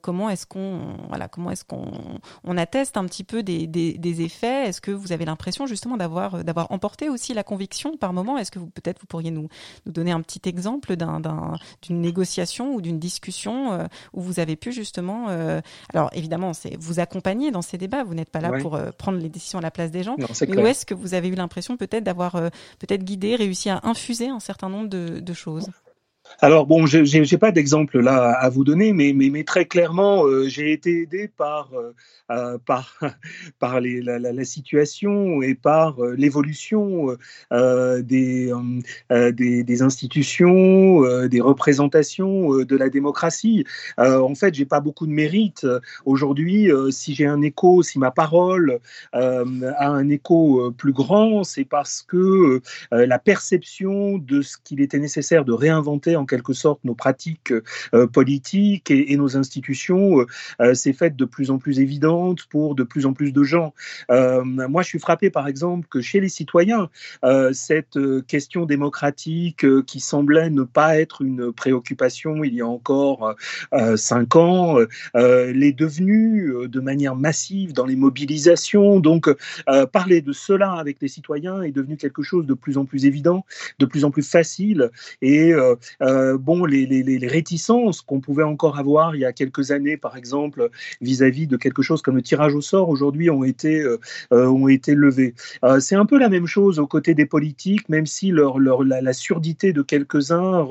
Comment 0.02 0.30
est-ce 0.30 0.46
qu'on 0.46 0.96
voilà, 1.08 1.28
comment 1.28 1.50
est-ce 1.50 1.64
qu'on 1.64 1.90
on 2.44 2.56
atteste 2.56 2.96
un 2.96 3.04
petit 3.04 3.24
peu 3.24 3.42
des, 3.42 3.66
des, 3.66 3.94
des 3.94 4.22
effets? 4.22 4.68
Est-ce 4.68 4.80
que 4.80 4.90
vous 4.90 5.12
avez 5.12 5.24
l'impression 5.24 5.66
justement 5.66 5.96
d'avoir 5.96 6.42
d'avoir 6.44 6.72
emporté 6.72 7.08
aussi 7.08 7.34
la 7.34 7.42
conviction 7.42 7.96
par 7.96 8.12
moment? 8.12 8.38
Est-ce 8.38 8.50
que 8.50 8.58
vous 8.58 8.70
peut-être 8.70 9.00
vous 9.00 9.06
pourriez 9.06 9.30
nous, 9.30 9.48
nous 9.86 9.92
donner 9.92 10.12
un 10.12 10.20
petit 10.22 10.48
exemple 10.48 10.96
d'un, 10.96 11.20
d'une 11.82 12.00
négociation 12.00 12.74
ou 12.74 12.80
d'une 12.80 12.98
discussion 12.98 13.86
où 14.12 14.20
vous 14.22 14.40
avez 14.40 14.56
pu 14.56 14.72
justement 14.72 15.28
alors 15.92 16.10
évidemment 16.12 16.52
c'est 16.54 16.76
vous 16.78 17.00
accompagner 17.00 17.50
dans 17.50 17.62
ces 17.62 17.76
débats. 17.78 18.02
Vous 18.04 18.14
n'êtes 18.14 18.30
pas 18.30 18.40
là 18.40 18.50
ouais. 18.50 18.60
pour 18.60 18.78
prendre 18.98 19.18
les 19.18 19.28
décisions 19.28 19.58
à 19.58 19.62
la 19.62 19.70
place 19.70 19.90
des 19.90 20.02
gens. 20.02 20.16
Non, 20.18 20.26
mais 20.40 20.62
où 20.62 20.66
est-ce 20.66 20.86
que 20.86 20.94
vous 20.94 21.14
avez 21.14 21.28
eu 21.28 21.34
l'impression 21.34 21.76
peut-être 21.76 22.04
d'avoir 22.04 22.32
peut-être 22.78 23.04
guidé, 23.10 23.34
réussi 23.34 23.68
à 23.70 23.80
infuser 23.82 24.28
un 24.28 24.38
certain 24.38 24.68
nombre 24.68 24.88
de, 24.88 25.18
de 25.18 25.32
choses 25.32 25.68
alors 26.38 26.66
bon, 26.66 26.86
je 26.86 27.18
n'ai 27.18 27.38
pas 27.38 27.52
d'exemple 27.52 28.00
là 28.00 28.30
à 28.32 28.48
vous 28.48 28.64
donner, 28.64 28.92
mais, 28.92 29.44
très 29.44 29.64
clairement, 29.64 30.24
euh, 30.24 30.48
j'ai 30.48 30.72
été 30.72 31.02
aidé 31.02 31.28
par, 31.28 31.70
euh, 31.74 31.94
euh, 32.30 32.58
par, 32.64 32.98
par 33.58 33.80
la, 33.80 34.44
situation 34.44 35.42
et 35.42 35.54
par 35.54 36.00
l'évolution 36.16 37.16
des, 37.50 38.52
des, 39.10 39.64
des, 39.64 39.82
institutions, 39.82 41.26
des 41.26 41.40
représentations 41.40 42.56
de 42.56 42.76
la 42.76 42.88
démocratie. 42.88 43.64
en 43.98 44.34
fait, 44.34 44.54
j'ai 44.54 44.64
pas 44.64 44.80
beaucoup 44.80 45.06
de 45.06 45.12
mérite 45.12 45.66
aujourd'hui. 46.06 46.70
si 46.90 47.14
j'ai 47.14 47.26
un 47.26 47.42
écho, 47.42 47.82
si 47.82 47.98
ma 47.98 48.10
parole 48.10 48.80
a 49.12 49.88
un 49.88 50.08
écho 50.08 50.72
plus 50.72 50.92
grand, 50.92 51.44
c'est 51.44 51.64
parce 51.64 52.02
que 52.02 52.62
la 52.90 53.18
perception 53.18 54.18
de 54.18 54.42
ce 54.42 54.56
qu'il 54.62 54.80
était 54.80 54.98
nécessaire 54.98 55.44
de 55.44 55.52
réinventer 55.52 56.16
en 56.20 56.26
quelque 56.26 56.52
sorte 56.52 56.80
nos 56.84 56.94
pratiques 56.94 57.52
euh, 57.94 58.06
politiques 58.06 58.90
et, 58.90 59.16
nos 59.16 59.36
institutions 59.36 60.24
euh, 60.60 60.74
s'est 60.74 60.92
faite 60.92 61.16
de 61.16 61.24
plus 61.24 61.50
en 61.50 61.58
plus 61.58 61.80
évidente 61.80 62.44
pour 62.48 62.74
de 62.74 62.84
plus 62.84 63.06
en 63.06 63.12
plus 63.12 63.32
de 63.32 63.42
gens. 63.42 63.74
Euh, 64.10 64.44
moi, 64.44 64.82
je 64.82 64.88
suis 64.88 64.98
frappé, 64.98 65.30
par 65.30 65.48
exemple, 65.48 65.86
que 65.90 66.00
chez 66.00 66.20
les 66.20 66.28
citoyens, 66.28 66.88
cette 67.52 67.98
question 68.26 68.66
démocratique 68.66 69.66
qui 69.84 70.00
semblait 70.00 70.50
ne 70.50 70.62
pas 70.62 70.98
être 70.98 71.22
une 71.22 71.52
préoccupation 71.52 72.44
il 72.44 72.54
y 72.54 72.60
a 72.60 72.66
encore 72.66 73.34
cinq 73.96 74.36
ans, 74.36 74.76
l'est 75.14 75.72
devenue 75.72 76.68
de 76.68 76.80
manière 76.80 77.16
massive 77.16 77.72
dans 77.72 77.86
les 77.86 77.96
mobilisations. 77.96 79.00
Donc, 79.00 79.28
parler 79.92 80.20
de 80.20 80.32
cela 80.32 80.72
avec 80.72 80.98
les 81.00 81.08
citoyens 81.08 81.62
est 81.62 81.72
devenu 81.72 81.96
quelque 81.96 82.22
chose 82.22 82.46
de 82.46 82.54
plus 82.54 82.78
en 82.78 82.84
plus 82.84 83.06
évident, 83.06 83.44
de 83.78 83.86
plus 83.86 84.04
en 84.04 84.10
plus 84.10 84.28
facile. 84.28 84.90
Et 85.22 85.52
euh, 85.52 85.76
bon, 86.38 86.64
les, 86.64 87.26
réticences 87.26 88.00
qu'on 88.02 88.20
pouvait 88.20 88.42
encore 88.42 88.78
avoir 88.78 89.14
il 89.14 89.20
y 89.20 89.24
a 89.24 89.32
quelques 89.32 89.70
années, 89.70 89.96
par 89.96 90.16
exemple, 90.16 90.70
vis-à-vis 91.00 91.46
de 91.46 91.56
quelque 91.56 91.82
chose 91.82 92.02
comme 92.02 92.16
le 92.16 92.22
tirage 92.22 92.54
au 92.54 92.60
sort, 92.60 92.88
aujourd'hui 92.88 93.30
ont 93.30 93.44
été, 93.44 93.80
euh, 93.80 93.98
euh, 94.32 94.46
ont 94.46 94.68
été 94.68 94.94
levées. 94.94 95.34
c'est 95.80 95.96
un 95.96 96.06
peu 96.06 96.18
la 96.18 96.28
même 96.28 96.46
chose 96.46 96.78
aux 96.78 96.86
côtés 96.86 97.14
des 97.14 97.26
politiques, 97.26 97.88
même 97.88 98.06
si 98.06 98.30
leur, 98.30 98.58
la, 98.58 99.12
surdité 99.12 99.72
de 99.72 99.82
quelques-uns 99.82 100.66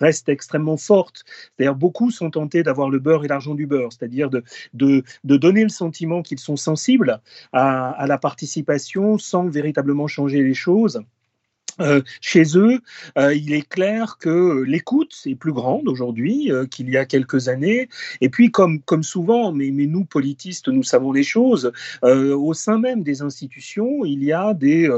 reste 0.00 0.28
extrêmement 0.28 0.76
forte. 0.76 1.24
D'ailleurs, 1.58 1.74
beaucoup 1.74 2.10
sont 2.10 2.30
tentés 2.30 2.62
d'avoir 2.62 2.90
le 2.90 2.98
beurre 2.98 3.24
et 3.24 3.28
l'argent 3.28 3.54
du 3.54 3.66
beurre, 3.66 3.92
c'est-à-dire 3.92 4.30
de, 4.30 4.42
de, 4.74 5.02
donner 5.24 5.62
le 5.62 5.68
sentiment 5.68 6.22
qu'ils 6.22 6.38
sont 6.38 6.56
sensibles 6.56 7.20
à 7.52 8.04
la 8.06 8.18
participation 8.18 9.18
sans 9.18 9.48
véritablement 9.48 10.06
changer 10.06 10.42
les 10.42 10.54
choses. 10.54 11.00
Euh, 11.80 12.02
chez 12.20 12.44
eux, 12.56 12.80
euh, 13.16 13.34
il 13.34 13.52
est 13.52 13.68
clair 13.68 14.16
que 14.18 14.62
l'écoute 14.62 15.14
est 15.26 15.36
plus 15.36 15.52
grande 15.52 15.88
aujourd'hui 15.88 16.50
euh, 16.50 16.66
qu'il 16.66 16.90
y 16.90 16.96
a 16.96 17.04
quelques 17.04 17.48
années. 17.48 17.88
Et 18.20 18.28
puis, 18.28 18.50
comme, 18.50 18.82
souvent, 19.02 19.52
mais, 19.52 19.70
nous, 19.70 20.04
politistes, 20.04 20.68
nous 20.68 20.82
savons 20.82 21.12
les 21.12 21.22
choses, 21.22 21.72
au 22.02 22.54
sein 22.54 22.78
même 22.78 23.02
des 23.02 23.22
institutions, 23.22 24.04
il 24.04 24.24
y 24.24 24.32
a 24.32 24.54
des, 24.54 24.88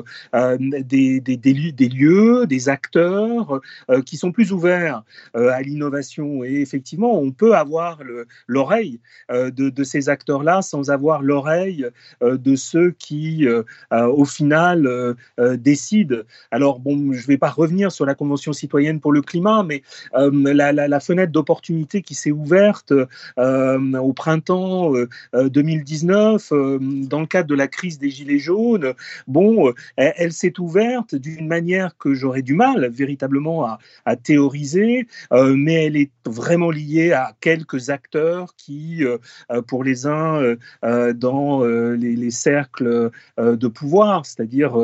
lieux, 1.89 2.47
des 2.47 2.69
acteurs 2.69 3.61
qui 4.07 4.17
sont 4.17 4.33
plus 4.33 4.53
ouverts 4.53 5.03
à 5.35 5.63
l'innovation. 5.63 6.45
Et 6.45 6.61
effectivement, 6.61 7.21
on 7.21 7.31
peut 7.31 7.55
avoir 7.55 8.01
l'oreille 8.47 9.01
de, 9.31 9.51
de, 9.51 9.85
ces 9.85 10.09
acteurs-là 10.09 10.63
sans 10.63 10.91
avoir 10.91 11.23
l'oreille 11.23 11.87
de 12.21 12.57
ceux 12.57 12.93
qui, 12.93 13.47
au 13.91 14.25
final, 14.25 15.17
décident. 15.39 16.23
Alors, 16.51 16.70
bon, 16.79 17.13
je 17.13 17.23
ne 17.23 17.27
vais 17.27 17.39
pas 17.39 17.51
revenir 17.51 17.91
sur 17.91 18.07
la 18.07 18.15
Convention 18.15 18.53
citoyenne 18.53 19.01
pour 19.01 19.13
le 19.13 19.23
climat, 19.23 19.63
mais 19.63 19.83
euh, 20.15 20.31
la, 20.55 21.01
fenêtre 21.01 21.33
d'opportunité 21.33 22.03
qui 22.03 22.15
s'est 22.15 22.31
ouverte 22.31 22.93
euh, 23.39 23.95
au 23.99 24.13
printemps 24.13 24.93
2019 25.33 26.53
euh, 26.53 26.79
dans 26.81 27.21
le 27.21 27.27
cadre 27.27 27.49
de 27.49 27.55
la 27.55 27.69
crise 27.69 27.99
des 27.99 28.11
Gilets 28.11 28.39
jaunes, 28.39 28.93
bon, 29.27 29.73
elle, 29.97 30.33
s'est 30.33 30.61
ouverte 30.61 31.15
d'une 31.15 31.49
manière 31.49 31.97
que 31.97 32.15
j'aurais 32.15 32.43
du 32.43 32.55
mal 32.55 32.91
véritablement 32.91 33.67
à, 34.05 34.17
théoriser, 34.17 35.07
mais 35.33 35.87
elle 35.87 35.97
est 35.97 36.11
vraiment 36.27 36.71
liée 36.71 37.13
à 37.13 37.35
quelques 37.41 37.89
acteurs 37.89 38.55
qui, 38.57 39.03
pour 39.67 39.83
les 39.85 40.07
uns, 40.07 40.57
dans 41.15 41.65
les, 41.65 42.31
cercles 42.31 43.11
de 43.39 43.69
pouvoir, 43.69 44.27
c'est-à-dire 44.27 44.77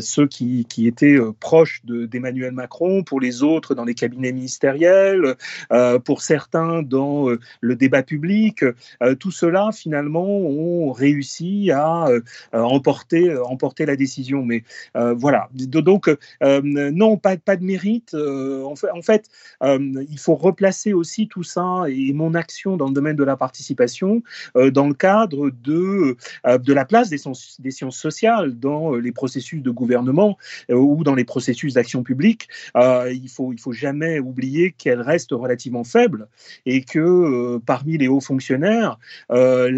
ceux 0.00 0.26
qui, 0.26 0.64
qui 0.66 0.86
étaient 0.86 1.18
proches 1.32 1.82
d'Emmanuel 1.84 2.52
Macron, 2.52 3.02
pour 3.02 3.20
les 3.20 3.42
autres 3.42 3.74
dans 3.74 3.84
les 3.84 3.94
cabinets 3.94 4.32
ministériels, 4.32 5.36
euh, 5.72 5.98
pour 5.98 6.22
certains 6.22 6.82
dans 6.82 7.30
euh, 7.30 7.38
le 7.60 7.76
débat 7.76 8.02
public. 8.02 8.64
Euh, 9.02 9.14
tout 9.14 9.30
cela, 9.30 9.70
finalement, 9.72 10.26
ont 10.26 10.92
réussi 10.92 11.70
à 11.70 12.06
emporter, 12.52 13.36
emporter 13.36 13.86
la 13.86 13.96
décision. 13.96 14.44
Mais 14.44 14.64
voilà. 14.94 15.48
Donc, 15.52 16.10
non, 16.42 17.16
pas, 17.16 17.36
pas 17.36 17.56
de 17.56 17.64
mérite. 17.64 18.14
en 18.14 19.02
fait, 19.02 19.28
il 19.62 20.18
faut 20.18 20.34
replacer 20.34 20.92
aussi 20.92 21.28
tout 21.28 21.42
ça 21.42 21.84
et 21.88 22.12
mon 22.12 22.34
action 22.34 22.76
dans 22.76 22.88
le 22.88 22.94
domaine 22.94 23.16
de 23.16 23.24
la 23.24 23.36
participation 23.36 24.22
dans 24.54 24.86
le 24.86 24.94
cadre 24.94 25.50
de, 25.50 26.16
de 26.44 26.72
la 26.72 26.84
place 26.84 27.08
des 27.08 27.18
sciences, 27.18 27.60
des 27.60 27.70
sciences 27.70 27.98
sociales 27.98 28.58
dans 28.58 28.94
les 28.94 29.12
processus 29.12 29.62
de 29.62 29.70
gouvernement 29.70 30.36
ou 30.70 31.04
dans 31.04 31.14
les 31.16 31.24
processus 31.24 31.74
d'action 31.74 32.02
publique, 32.02 32.48
euh, 32.76 33.12
il 33.12 33.28
faut 33.28 33.52
il 33.52 33.58
faut 33.58 33.72
jamais 33.72 34.18
oublier 34.18 34.72
qu'elle 34.72 35.00
reste 35.00 35.32
relativement 35.32 35.84
faible 35.84 36.28
et 36.64 36.82
que 36.82 36.98
euh, 36.98 37.58
parmi 37.64 37.98
les 37.98 38.08
hauts 38.08 38.20
fonctionnaires, 38.20 38.98
euh, 39.30 39.68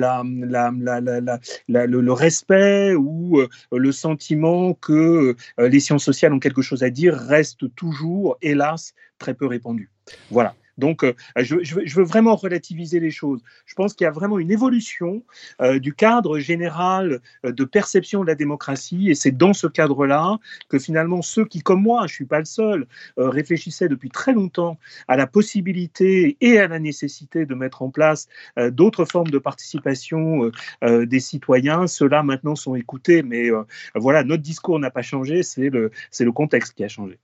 le, 1.69 2.13
respect 2.13 2.95
ou 2.95 3.41
le 3.73 3.93
sentiment 3.93 4.75
que 4.75 5.37
les 5.59 5.81
sciences 5.81 6.05
sociales 6.05 6.33
ont 6.33 6.41
quelque 6.41 6.63
chose 6.63 6.83
à 6.83 6.91
dire 6.91 7.15
reste 7.15 7.75
toujours, 7.75 8.37
hélas, 8.43 8.95
très 9.19 9.35
peu 9.35 9.47
répandu. 9.47 9.91
Voilà. 10.31 10.55
Donc, 10.79 11.03
euh, 11.03 11.13
je, 11.37 11.95
veux 11.95 12.05
vraiment 12.05 12.37
relativiser 12.37 13.01
les 13.01 13.11
choses. 13.11 13.43
Je 13.67 13.75
pense 13.75 13.95
qu'il 13.95 14.05
y 14.05 14.09
a 14.09 14.13
vraiment 14.13 14.39
une 14.39 14.51
évolution 14.51 15.23
euh, 15.61 15.79
du 15.79 15.93
cadre 15.93 16.39
général 16.39 17.21
euh, 17.45 17.53
de 17.53 17.65
perception 17.65 18.23
de 18.23 18.29
la 18.29 18.37
démocratie, 18.37 19.11
et 19.11 19.15
c'est 19.15 19.37
dans 19.37 19.53
ce 19.53 19.67
cadre-là 19.67 20.39
que 20.69 20.79
finalement 20.79 21.21
ceux 21.21 21.45
qui, 21.45 21.61
comme 21.61 21.83
moi, 21.83 22.01
je 22.03 22.13
ne 22.13 22.15
suis 22.15 22.25
pas 22.25 22.39
le 22.39 22.45
seul, 22.45 22.87
réfléchissaient 23.17 23.89
depuis 23.89 24.11
très 24.11 24.33
longtemps 24.33 24.79
à 25.09 25.17
la 25.17 25.27
possibilité 25.27 26.37
et 26.41 26.59
à 26.59 26.69
la 26.69 26.79
nécessité 26.79 27.47
de 27.47 27.55
mettre 27.55 27.83
en 27.83 27.91
place 27.91 28.29
d'autres 28.71 29.05
formes 29.05 29.31
de 29.31 29.39
participation 29.39 30.51
des 30.83 31.21
citoyens, 31.21 31.87
ceux-là 31.87 32.23
maintenant 32.23 32.55
sont 32.55 32.75
écoutés, 32.77 33.23
mais 33.23 33.49
voilà, 33.95 34.23
notre 34.23 34.43
discours 34.43 34.79
n'a 34.79 34.91
pas 34.91 35.03
changé, 35.03 35.43
c'est 35.43 35.71
le, 35.71 35.91
le 36.19 36.33
contexte 36.33 36.75
qui 36.75 36.85
a 36.85 36.89
changé. 36.89 37.19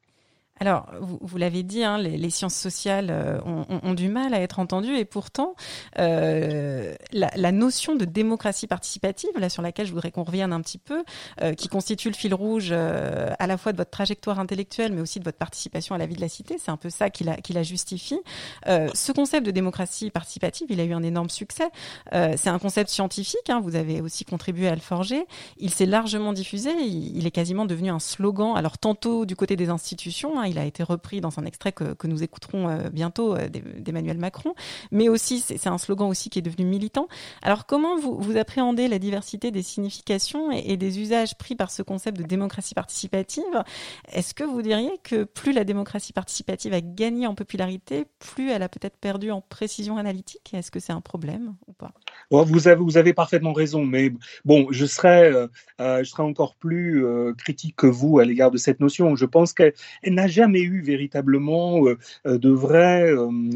Alors, 0.60 0.86
vous, 1.00 1.36
l'avez 1.36 1.64
dit, 1.64 1.82
hein, 1.82 1.98
les, 1.98 2.30
sciences 2.30 2.54
sociales 2.54 3.08
euh, 3.10 3.40
ont, 3.44 3.92
du 3.92 4.08
mal 4.08 4.34
à 4.34 4.40
être 4.40 4.60
entendues 4.60 4.96
et 4.96 5.04
pourtant, 5.04 5.56
euh, 5.98 6.94
la, 7.12 7.52
notion 7.52 7.96
de 7.96 8.04
démocratie 8.04 8.68
participative, 8.68 9.30
là 9.36 9.48
sur 9.48 9.62
laquelle 9.62 9.86
je 9.86 9.92
voudrais 9.92 10.12
qu'on 10.12 10.22
revienne 10.22 10.52
un 10.52 10.60
petit 10.60 10.78
peu, 10.78 11.02
euh, 11.42 11.54
qui 11.54 11.66
constitue 11.66 12.08
le 12.08 12.14
fil 12.14 12.32
rouge 12.34 12.70
à 12.70 13.46
la 13.48 13.58
fois 13.58 13.72
de 13.72 13.76
votre 13.76 13.90
trajectoire 13.90 14.38
intellectuelle, 14.38 14.92
mais 14.92 15.00
aussi 15.00 15.18
de 15.18 15.24
votre 15.24 15.38
participation 15.38 15.96
à 15.96 15.98
la 15.98 16.06
vie 16.06 16.14
de 16.14 16.20
la 16.20 16.28
cité, 16.28 16.56
c'est 16.58 16.70
un 16.70 16.76
peu 16.76 16.88
ça 16.88 17.10
qui 17.10 17.24
la, 17.24 17.36
qui 17.36 17.52
la 17.52 17.64
justifie. 17.64 18.20
ce 18.66 19.12
concept 19.12 19.44
de 19.44 19.50
démocratie 19.50 20.10
participative, 20.10 20.68
il 20.70 20.80
a 20.80 20.84
eu 20.84 20.92
un 20.92 21.02
énorme 21.02 21.30
succès. 21.30 21.68
c'est 22.12 22.48
un 22.48 22.58
concept 22.60 22.90
scientifique, 22.90 23.50
hein, 23.50 23.60
vous 23.60 23.74
avez 23.74 24.00
aussi 24.00 24.24
contribué 24.24 24.68
à 24.68 24.74
le 24.74 24.80
forger. 24.80 25.26
Il 25.58 25.70
s'est 25.70 25.86
largement 25.86 26.32
diffusé, 26.32 26.70
il, 26.70 27.16
il, 27.16 27.26
est 27.26 27.32
quasiment 27.32 27.66
devenu 27.66 27.90
un 27.90 27.98
slogan, 27.98 28.56
alors 28.56 28.78
tantôt 28.78 29.26
du 29.26 29.34
côté 29.34 29.56
des 29.56 29.68
institutions, 29.68 30.43
il 30.44 30.58
a 30.58 30.64
été 30.64 30.82
repris 30.82 31.20
dans 31.20 31.38
un 31.38 31.44
extrait 31.44 31.72
que, 31.72 31.94
nous 32.04 32.22
écouterons 32.22 32.68
euh, 32.68 32.90
bientôt 32.90 33.34
euh, 33.34 33.48
d'Emmanuel 33.48 34.18
Macron, 34.18 34.54
mais 34.90 35.08
aussi 35.08 35.40
c'est 35.40 35.66
un 35.66 35.78
slogan 35.78 36.08
aussi 36.08 36.28
qui 36.28 36.38
est 36.38 36.42
devenu 36.42 36.66
militant. 36.66 37.08
Alors 37.42 37.66
comment 37.66 37.96
vous, 37.96 38.18
vous 38.18 38.36
appréhendez 38.36 38.88
la 38.88 38.98
diversité 38.98 39.50
des 39.50 39.62
significations 39.62 40.50
et, 40.50 40.76
des 40.76 41.00
usages 41.00 41.36
pris 41.38 41.54
par 41.54 41.70
ce 41.70 41.82
concept 41.82 42.18
de 42.18 42.24
démocratie 42.24 42.74
participative? 42.74 43.64
Est-ce 44.12 44.34
que 44.34 44.44
vous 44.44 44.60
diriez 44.60 44.98
que 45.02 45.24
plus 45.24 45.52
la 45.52 45.64
démocratie 45.64 46.12
participative 46.12 46.74
a 46.74 46.80
gagné 46.80 47.26
en 47.26 47.34
popularité, 47.34 48.06
plus 48.18 48.50
elle 48.50 48.62
a 48.62 48.68
peut-être 48.68 48.98
perdu 48.98 49.30
en 49.30 49.40
précision 49.40 49.96
analytique? 49.96 50.52
Est-ce 50.52 50.70
que 50.70 50.80
c'est 50.80 50.92
un 50.92 51.00
problème 51.00 51.54
ou 51.66 51.72
pas? 51.72 51.92
Vous, 52.30 52.68
avez, 52.68 52.82
vous 52.82 52.96
avez 52.96 53.14
parfaitement 53.14 53.52
raison, 53.52 53.84
mais 53.84 54.12
bon, 54.44 54.66
je 54.70 54.86
serais, 54.86 55.32
euh, 55.32 56.04
je 56.04 56.10
encore 56.22 56.54
plus 56.56 57.04
critique 57.36 57.76
que 57.76 57.86
vous 57.86 58.18
à 58.18 58.24
l'égard 58.24 58.50
de 58.50 58.58
cette 58.58 58.80
notion. 58.80 59.16
Je 59.16 59.26
pense 59.26 59.52
qu'elle 59.52 59.74
n'a 60.06 60.26
jamais 60.34 60.62
eu 60.62 60.82
véritablement 60.82 61.84
de 62.24 62.50
vraie 62.50 63.12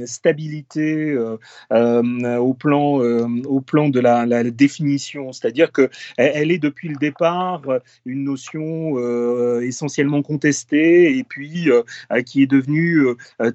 stabilité 0.07 1.17
au 1.71 2.55
plan 2.55 3.01
au 3.45 3.61
plan 3.61 3.89
de 3.89 4.01
la, 4.01 4.45
définition, 4.51 5.33
c'est-à-dire 5.33 5.73
que 5.73 5.91
elle 6.17 6.51
est 6.51 6.59
depuis 6.59 6.89
le 6.89 6.97
départ 6.97 7.63
une 8.07 8.25
notion 8.25 8.99
essentiellement 9.61 10.23
contestée 10.23 11.19
et 11.19 11.25
puis 11.25 11.69
qui 12.27 12.43
est 12.43 12.47
devenue 12.47 13.07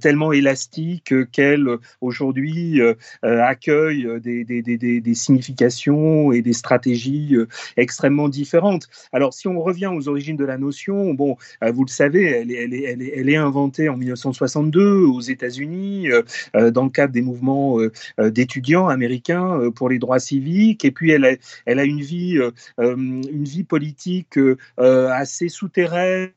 tellement 0.01 0.32
élastique 0.32 1.13
qu'elle 1.32 1.68
aujourd'hui 2.01 2.82
accueille 3.22 4.08
des, 4.22 5.13
significations 5.13 6.32
et 6.32 6.42
des 6.42 6.53
stratégies 6.53 7.36
extrêmement 7.77 8.30
différentes. 8.30 8.88
Alors 9.12 9.34
si 9.34 9.48
on 9.48 9.62
revient 9.62 9.92
aux 9.94 10.08
origines 10.08 10.38
de 10.38 10.46
la 10.46 10.58
notion, 10.58 11.13
bon, 11.13 11.38
vous 11.62 11.86
le 11.86 11.89
savez, 11.89 12.24
elle 12.25 12.51
est, 12.51 12.56
elle 12.56 12.74
est, 12.74 12.84
elle 12.84 13.01
est, 13.01 13.12
elle 13.15 13.29
est 13.29 13.36
inventée 13.36 13.89
en 13.89 13.98
1962 13.98 15.03
aux 15.05 15.22
États-Unis 15.22 16.08
dans 16.53 16.84
le 16.84 16.89
cadre 16.89 17.13
des 17.13 17.22
mouvements 17.22 17.77
d'étudiants 18.20 18.88
américains 18.88 19.72
pour 19.75 19.89
les 19.89 20.00
droits 20.00 20.20
civiques. 20.20 20.86
Et 20.86 20.91
puis, 20.91 21.12
elle 21.12 21.25
a, 21.25 21.84
une 21.84 22.01
vie 22.01 23.63
politique 23.63 24.39
assez 24.77 25.50
souterraine 25.50 26.32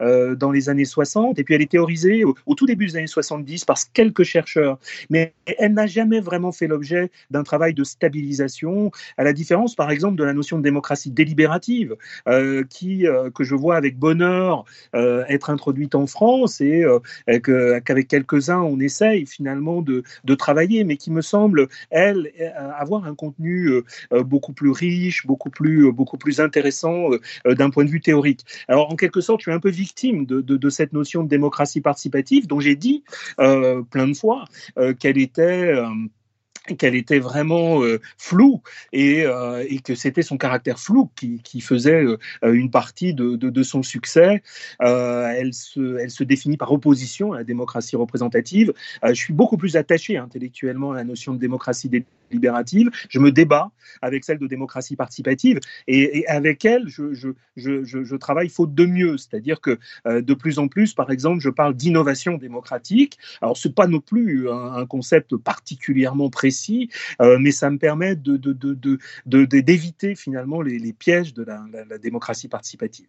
euh, 0.00 0.34
dans 0.34 0.50
les 0.50 0.68
années 0.68 0.84
60, 0.84 1.38
et 1.38 1.44
puis 1.44 1.54
elle 1.54 1.62
est 1.62 1.70
théorisée 1.70 2.24
au, 2.24 2.54
tout 2.54 2.66
début 2.66 2.86
des 2.86 2.96
années 2.96 3.06
70 3.06 3.64
par 3.64 3.76
quelques 3.92 4.22
chercheurs, 4.22 4.78
mais 5.08 5.32
elle 5.58 5.74
n'a 5.74 5.86
jamais 5.86 6.20
vraiment 6.20 6.52
fait 6.52 6.66
l'objet 6.66 7.10
d'un 7.30 7.42
travail 7.42 7.74
de 7.74 7.84
stabilisation, 7.84 8.90
à 9.16 9.24
la 9.24 9.32
différence 9.32 9.74
par 9.74 9.90
exemple 9.90 10.16
de 10.16 10.24
la 10.24 10.32
notion 10.32 10.58
de 10.58 10.62
démocratie 10.62 11.10
délibérative, 11.10 11.96
euh, 12.28 12.64
qui, 12.68 13.06
euh, 13.06 13.30
que 13.30 13.44
je 13.44 13.54
vois 13.54 13.76
avec 13.76 13.98
bonheur 13.98 14.64
être 14.94 15.50
introduite 15.50 15.94
en 15.94 16.06
France 16.06 16.60
et 16.60 16.84
qu'avec 17.26 18.08
quelques-uns 18.08 18.60
on 18.60 18.80
essaye 18.80 19.26
finalement 19.26 19.82
de, 19.82 20.02
de, 20.24 20.34
travailler, 20.34 20.84
mais 20.84 20.96
qui 20.96 21.10
me 21.10 21.22
semble, 21.22 21.68
elle, 21.90 22.30
avoir 22.78 23.04
un 23.04 23.14
contenu 23.14 23.70
beaucoup 24.10 24.52
plus 24.52 24.70
riche, 24.70 25.26
beaucoup 25.26 25.50
plus, 25.50 25.92
beaucoup 25.92 26.18
plus 26.18 26.40
intéressant 26.40 27.10
d'un 27.44 27.70
point 27.70 27.84
de 27.84 27.90
vue 27.90 28.00
théorique. 28.00 28.44
Alors 28.68 28.90
en 28.90 28.96
quelque 28.96 29.20
sorte, 29.20 29.29
je 29.38 29.44
suis 29.44 29.52
un 29.52 29.60
peu 29.60 29.70
victime 29.70 30.26
de, 30.26 30.70
cette 30.70 30.92
notion 30.92 31.22
de 31.22 31.28
démocratie 31.28 31.80
participative 31.80 32.46
dont 32.46 32.60
j'ai 32.60 32.76
dit 32.76 33.04
euh, 33.38 33.82
plein 33.82 34.08
de 34.08 34.14
fois 34.14 34.44
euh, 34.78 34.94
qu'elle 34.94 35.18
était 35.18 35.72
euh, 35.72 35.88
qu'elle 36.78 36.94
était 36.94 37.18
vraiment 37.18 37.80
floue 38.16 38.62
et, 38.92 39.24
que 39.82 39.94
c'était 39.96 40.22
son 40.22 40.36
caractère 40.36 40.78
flou 40.78 41.10
qui, 41.16 41.60
faisait 41.60 42.04
une 42.42 42.70
partie 42.70 43.12
de, 43.12 43.62
son 43.62 43.82
succès. 43.82 44.42
elle, 44.78 45.52
se, 45.52 45.96
elle 45.96 46.10
se 46.10 46.22
définit 46.22 46.58
par 46.58 46.70
opposition 46.70 47.32
à 47.32 47.38
la 47.38 47.44
démocratie 47.44 47.96
représentative. 47.96 48.72
je 49.02 49.14
suis 49.14 49.32
beaucoup 49.32 49.56
plus 49.56 49.76
attaché 49.76 50.16
intellectuellement 50.16 50.92
à 50.92 50.96
la 50.96 51.04
notion 51.04 51.34
de 51.34 51.38
démocratie 51.38 51.88
délibérative. 52.30 52.90
Je 53.08 53.18
me 53.18 53.30
débat 53.30 53.70
avec 54.02 54.24
celle 54.24 54.38
de 54.38 54.46
démocratie 54.46 54.96
participative 54.96 55.60
et, 55.86 56.26
avec 56.28 56.64
elle, 56.64 56.88
je, 56.88 58.16
travaille 58.16 58.48
faute 58.48 58.74
de 58.74 58.86
mieux. 58.86 59.16
C'est-à-dire 59.18 59.60
que 59.60 59.78
de 60.06 60.34
plus 60.34 60.58
en 60.58 60.68
plus, 60.68 60.94
par 60.94 61.10
exemple, 61.10 61.40
je 61.40 61.50
parle 61.50 61.74
d'innovation 61.74 62.36
démocratique. 62.36 63.18
Alors, 63.42 63.56
ce 63.56 63.68
n'est 63.68 63.74
pas 63.74 63.86
non 63.86 64.00
plus 64.00 64.48
un, 64.48 64.86
concept 64.86 65.36
particulièrement 65.36 66.30
précis 66.30 66.88
euh, 67.20 67.38
mais 67.38 67.50
ça 67.50 67.70
me 67.70 67.78
permet 67.78 68.16
d'éviter 68.16 70.08
de, 70.08 70.14
finalement 70.14 70.62
les, 70.62 70.92
pièges 70.92 71.34
de 71.34 71.44
la, 71.44 71.98
démocratie 71.98 72.48
participative. 72.48 73.08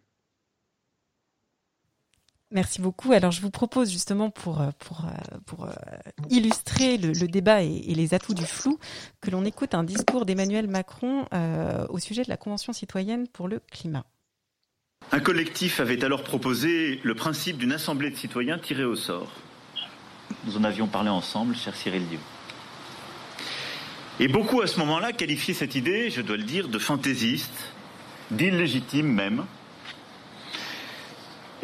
Merci 2.52 2.80
beaucoup. 2.82 3.12
Alors, 3.12 3.32
je 3.32 3.40
vous 3.40 3.50
propose 3.50 3.90
justement 3.90 4.30
pour, 4.30 4.60
euh, 4.60 4.68
pour, 4.78 5.06
euh, 5.06 5.38
pour 5.46 5.68
illustrer 6.28 6.98
le, 6.98 7.26
débat 7.26 7.62
et, 7.62 7.94
les 7.94 8.14
atouts 8.14 8.34
du 8.34 8.44
flou 8.44 8.78
que 9.20 9.30
l'on 9.30 9.44
écoute 9.44 9.74
un 9.74 9.84
discours 9.84 10.26
d'Emmanuel 10.26 10.68
Macron 10.68 11.24
au 11.88 11.98
sujet 11.98 12.22
de 12.22 12.28
la 12.28 12.36
Convention 12.36 12.72
citoyenne 12.72 13.26
pour 13.26 13.48
le 13.48 13.60
climat. 13.70 14.04
Un 15.10 15.20
collectif 15.20 15.80
avait 15.80 16.04
alors 16.04 16.22
proposé 16.22 17.00
le 17.02 17.14
principe 17.14 17.58
d'une 17.58 17.72
assemblée 17.72 18.10
de 18.10 18.16
citoyens 18.16 18.58
tirés 18.58 18.84
au 18.84 18.96
sort. 18.96 19.32
Nous 20.44 20.56
en 20.56 20.64
avions 20.64 20.86
parlé 20.86 21.10
ensemble, 21.10 21.56
cher 21.56 21.74
Cyril 21.74 22.06
Dieu. 22.06 22.18
Et 24.20 24.28
beaucoup 24.28 24.60
à 24.60 24.66
ce 24.66 24.78
moment-là 24.80 25.12
qualifiaient 25.12 25.54
cette 25.54 25.74
idée, 25.74 26.10
je 26.10 26.20
dois 26.20 26.36
le 26.36 26.42
dire, 26.44 26.68
de 26.68 26.78
fantaisiste, 26.78 27.72
d'illégitime 28.30 29.06
même. 29.06 29.44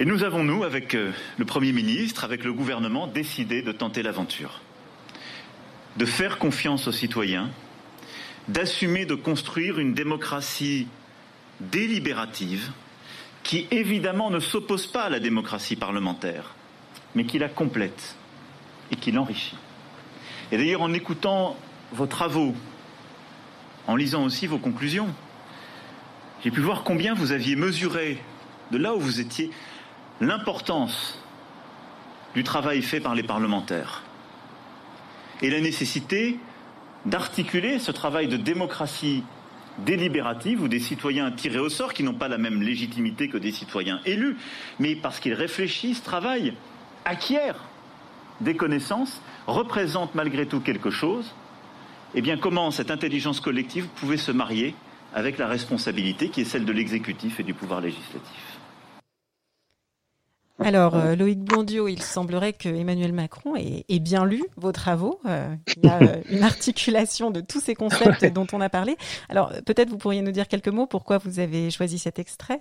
Et 0.01 0.05
nous 0.05 0.23
avons, 0.23 0.45
nous, 0.45 0.63
avec 0.63 0.95
euh, 0.95 1.11
le 1.39 1.45
Premier 1.45 1.73
ministre, 1.73 2.23
avec 2.23 2.45
le 2.45 2.53
gouvernement, 2.53 3.09
décidé 3.09 3.63
de 3.63 3.73
tenter 3.73 4.05
l'aventure, 4.05 4.61
de 5.97 6.05
faire 6.05 6.39
confiance 6.39 6.87
aux 6.87 6.93
citoyens, 6.93 7.51
d'assumer 8.47 9.07
de 9.07 9.17
construire 9.17 9.81
une 9.81 9.95
démocratie 9.95 10.87
délibérative 11.59 12.71
qui, 13.43 13.67
évidemment, 13.73 14.31
ne 14.31 14.39
s'oppose 14.39 14.87
pas 14.87 15.03
à 15.03 15.09
la 15.09 15.19
démocratie 15.19 15.75
parlementaire, 15.75 16.55
mais 17.17 17.25
qui 17.25 17.41
la 17.41 17.49
complète 17.49 18.15
et 18.93 18.97
qui 18.97 19.11
l'enrichit. 19.11 19.57
Et 20.53 20.59
d'ailleurs, 20.59 20.83
en 20.83 20.93
écoutant 20.93 21.57
vos 21.91 22.07
travaux, 22.07 22.55
en 23.89 23.97
lisant 23.97 24.25
aussi 24.25 24.47
vos 24.47 24.59
conclusions, 24.59 25.09
j'ai 26.45 26.53
pu 26.53 26.61
voir 26.61 26.85
combien 26.85 27.15
vous 27.15 27.33
aviez 27.33 27.57
mesuré, 27.57 28.23
de 28.71 28.79
là 28.79 28.95
où 28.95 29.01
vous 29.01 29.19
étiez, 29.19 29.51
l'importance 30.21 31.23
du 32.35 32.45
travail 32.45 32.83
fait 32.83 33.01
par 33.01 33.15
les 33.15 33.23
parlementaires 33.23 34.03
et 35.43 35.51
la 35.51 35.61
nécessité 35.61 36.39
d'articuler 37.07 37.79
ce 37.79 37.93
travail 37.93 38.29
de 38.29 38.37
démocratie 38.37 39.23
délibérative 39.79 40.63
ou 40.63 40.69
des 40.69 40.81
citoyens 40.81 41.31
tirés 41.31 41.61
au 41.61 41.69
sort 41.69 41.95
qui 41.95 42.03
n'ont 42.03 42.15
pas 42.15 42.29
la 42.29 42.39
même 42.39 42.63
légitimité 42.63 43.29
que 43.29 43.39
des 43.39 43.53
citoyens 43.53 44.01
élus, 44.05 44.37
mais 44.81 44.97
parce 44.97 45.21
qu'ils 45.21 45.35
réfléchissent, 45.35 46.03
travaillent, 46.03 46.55
acquièrent 47.05 47.65
des 48.41 48.57
connaissances, 48.57 49.23
représentent 49.47 50.15
malgré 50.17 50.47
tout 50.47 50.61
quelque 50.61 50.91
chose, 50.91 51.33
eh 52.15 52.23
bien, 52.23 52.37
comment 52.37 52.71
cette 52.71 52.91
intelligence 52.91 53.41
collective 53.41 53.87
pouvait 53.87 54.17
se 54.17 54.33
marier 54.33 54.75
avec 55.15 55.39
la 55.39 55.47
responsabilité 55.47 56.29
qui 56.29 56.41
est 56.41 56.45
celle 56.45 56.65
de 56.65 56.73
l'exécutif 56.73 57.39
et 57.39 57.43
du 57.43 57.55
pouvoir 57.55 57.81
législatif 57.81 58.58
alors, 60.61 60.97
euh, 60.97 61.15
Loïc 61.15 61.39
Blondiot, 61.39 61.87
il 61.89 62.03
semblerait 62.03 62.53
que 62.53 62.69
Emmanuel 62.69 63.13
Macron 63.13 63.55
ait, 63.57 63.85
bien 64.01 64.25
lu 64.25 64.43
vos 64.57 64.73
travaux. 64.73 65.21
Euh, 65.27 65.55
il 65.77 65.87
y 65.87 65.89
a 65.89 66.03
euh, 66.03 66.23
une 66.31 66.43
articulation 66.43 67.31
de 67.31 67.41
tous 67.41 67.61
ces 67.61 67.75
concepts 67.75 68.25
dont 68.33 68.47
on 68.53 68.61
a 68.61 68.69
parlé. 68.69 68.97
Alors, 69.29 69.53
peut-être 69.67 69.89
vous 69.89 69.99
pourriez 69.99 70.23
nous 70.23 70.33
dire 70.33 70.49
quelques 70.49 70.69
mots 70.69 70.87
pourquoi 70.87 71.19
vous 71.19 71.39
avez 71.39 71.71
choisi 71.71 71.99
cet 71.99 72.19
extrait? 72.19 72.61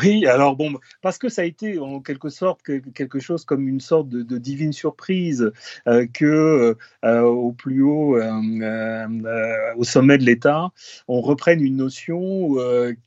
Oui, 0.00 0.26
alors 0.26 0.56
bon, 0.56 0.74
parce 1.00 1.18
que 1.18 1.28
ça 1.28 1.42
a 1.42 1.44
été 1.44 1.78
en 1.78 2.00
quelque 2.00 2.28
sorte 2.28 2.60
quelque 2.62 3.20
chose 3.20 3.44
comme 3.44 3.68
une 3.68 3.80
sorte 3.80 4.08
de, 4.08 4.38
divine 4.38 4.72
surprise 4.72 5.52
euh, 5.86 6.06
que 6.12 6.76
euh, 7.04 7.20
au 7.22 7.52
plus 7.52 7.82
haut, 7.82 8.16
euh, 8.16 9.72
au 9.76 9.84
sommet 9.84 10.18
de 10.18 10.24
l'État, 10.24 10.70
on 11.08 11.20
reprenne 11.20 11.62
une 11.62 11.76
notion 11.76 12.56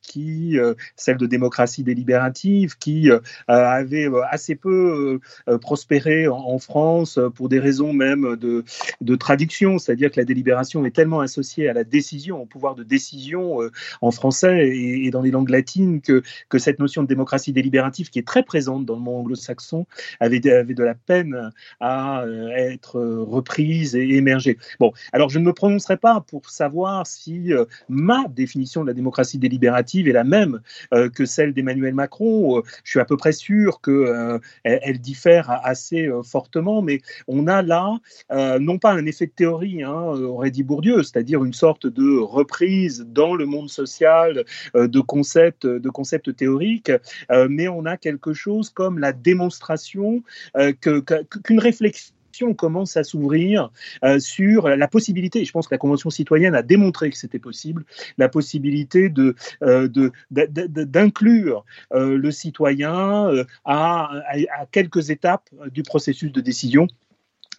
qui, 0.02 0.58
celle 0.96 1.18
de 1.18 1.26
démocratie 1.26 1.84
délibérative, 1.84 2.78
qui 2.78 3.10
avait 3.48 4.08
assez 4.30 4.56
peu 4.56 5.20
prospéré 5.62 6.28
en, 6.28 6.58
France 6.60 7.20
pour 7.36 7.50
des 7.50 7.60
raisons 7.60 7.92
même 7.92 8.38
de, 8.38 8.64
de 9.02 9.16
traduction, 9.16 9.78
c'est-à-dire 9.78 10.10
que 10.10 10.20
la 10.20 10.26
délibération 10.26 10.86
est 10.86 10.96
tellement 10.96 11.20
associée 11.20 11.68
à 11.68 11.74
la 11.74 11.84
décision, 11.84 12.42
au 12.42 12.46
pouvoir 12.46 12.76
de 12.76 12.84
décision 12.84 13.60
en 14.02 14.12
français 14.12 14.70
et, 14.70 15.06
et 15.06 15.12
dans 15.12 15.22
les 15.22 15.32
langues 15.32 15.50
latines 15.50 16.02
que 16.02 16.24
que 16.50 16.60
cette 16.60 16.80
notion 16.80 17.04
de 17.04 17.08
démocratie 17.08 17.54
délibérative 17.54 18.10
qui 18.10 18.20
est 18.20 18.28
très 18.28 18.44
présente 18.44 18.86
dans 18.86 18.96
le 18.96 19.02
monde 19.02 19.16
anglo-saxon 19.22 19.86
avait, 20.20 20.48
avait, 20.50 20.74
de 20.74 20.84
la 20.84 20.96
peine 20.96 21.52
à 21.80 22.24
euh, 22.24 22.50
être 22.56 23.00
reprise 23.02 23.96
et 23.96 24.08
émerger. 24.16 24.58
Bon, 24.80 24.92
alors 25.14 25.30
je 25.30 25.40
ne 25.40 25.46
me 25.46 25.54
prononcerai 25.54 25.98
pas 25.98 26.22
pour 26.22 26.50
savoir 26.50 27.08
si 27.08 27.54
euh, 27.54 27.66
ma 27.90 28.26
définition 28.30 28.82
de 28.84 28.88
la 28.88 28.94
démocratie 28.94 29.38
délibérative 29.38 30.08
est 30.08 30.14
la 30.14 30.24
même 30.24 30.62
euh, 30.94 31.10
que 31.10 31.26
celle 31.26 31.54
d'Emmanuel 31.54 31.94
Macron. 31.94 32.62
je 32.84 32.92
suis 32.92 33.00
à 33.00 33.06
peu 33.06 33.18
près 33.18 33.32
sûr 33.32 33.82
qu'elle 33.82 34.42
elle 34.64 35.00
diffère 35.00 35.50
assez 35.64 36.10
fortement, 36.24 36.82
mais 36.82 37.02
on 37.28 37.48
a 37.48 37.62
là 37.62 37.98
non 38.60 38.78
pas 38.78 38.92
un 38.92 39.06
effet 39.06 39.28
de 39.28 39.32
théorie, 39.32 39.84
hein, 39.84 39.94
aurait 39.94 40.52
dit 40.52 40.64
Bourdieu, 40.64 41.04
c'est-à-dire 41.04 41.44
une 41.44 41.54
sorte 41.54 41.88
de 41.88 42.18
reprise 42.18 43.06
dans 43.08 43.36
le 43.36 43.46
monde 43.46 43.70
social 43.70 44.44
de 44.74 45.00
concepts, 45.00 45.66
de 45.66 45.90
concepts 45.90 46.35
théorique, 46.36 46.92
euh, 47.32 47.48
mais 47.50 47.68
on 47.68 47.86
a 47.86 47.98
quelque 47.98 48.34
chose 48.34 48.70
comme 48.70 49.00
la 49.00 49.14
démonstration 49.14 50.24
euh, 50.58 50.74
qu'une 50.74 51.60
réflexion 51.60 52.54
commence 52.58 52.98
à 52.98 53.06
s'ouvrir 53.06 53.72
euh, 54.04 54.20
sur 54.20 54.68
la 54.68 54.88
possibilité, 54.90 55.46
je 55.46 55.52
pense 55.54 55.68
que 55.68 55.74
la 55.74 55.78
Convention 55.78 56.10
citoyenne 56.10 56.54
a 56.54 56.64
démontré 56.64 57.10
que 57.10 57.18
c'était 57.18 57.40
possible, 57.40 57.86
la 58.18 58.28
possibilité 58.28 59.08
de, 59.10 59.36
d'inclure 60.32 61.64
le 61.92 62.32
citoyen 62.32 63.46
à, 63.64 64.12
à, 64.28 64.66
quelques 64.70 65.12
étapes 65.12 65.50
du 65.72 65.84
processus 65.84 66.32
de 66.32 66.42
décision. 66.42 66.88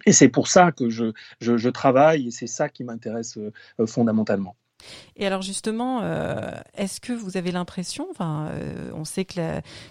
Et 0.05 0.13
c'est 0.13 0.29
pour 0.29 0.47
ça 0.47 0.73
que 0.73 0.91
je, 0.91 1.13
je, 1.41 1.57
je 1.57 1.69
travaille 1.71 2.29
et 2.29 2.31
c'est 2.31 2.47
ça 2.47 2.69
qui 2.69 2.85
m'intéresse 2.85 3.39
fondamentalement. 3.87 4.57
Et 5.17 5.27
alors 5.27 5.43
justement, 5.43 6.01
euh, 6.03 6.51
est-ce 6.77 7.01
que 7.01 7.13
vous 7.13 7.37
avez 7.37 7.51
l'impression, 7.51 8.07
enfin, 8.11 8.49
euh, 8.51 8.91
on 8.95 9.05
sait 9.05 9.25
que, 9.25 9.41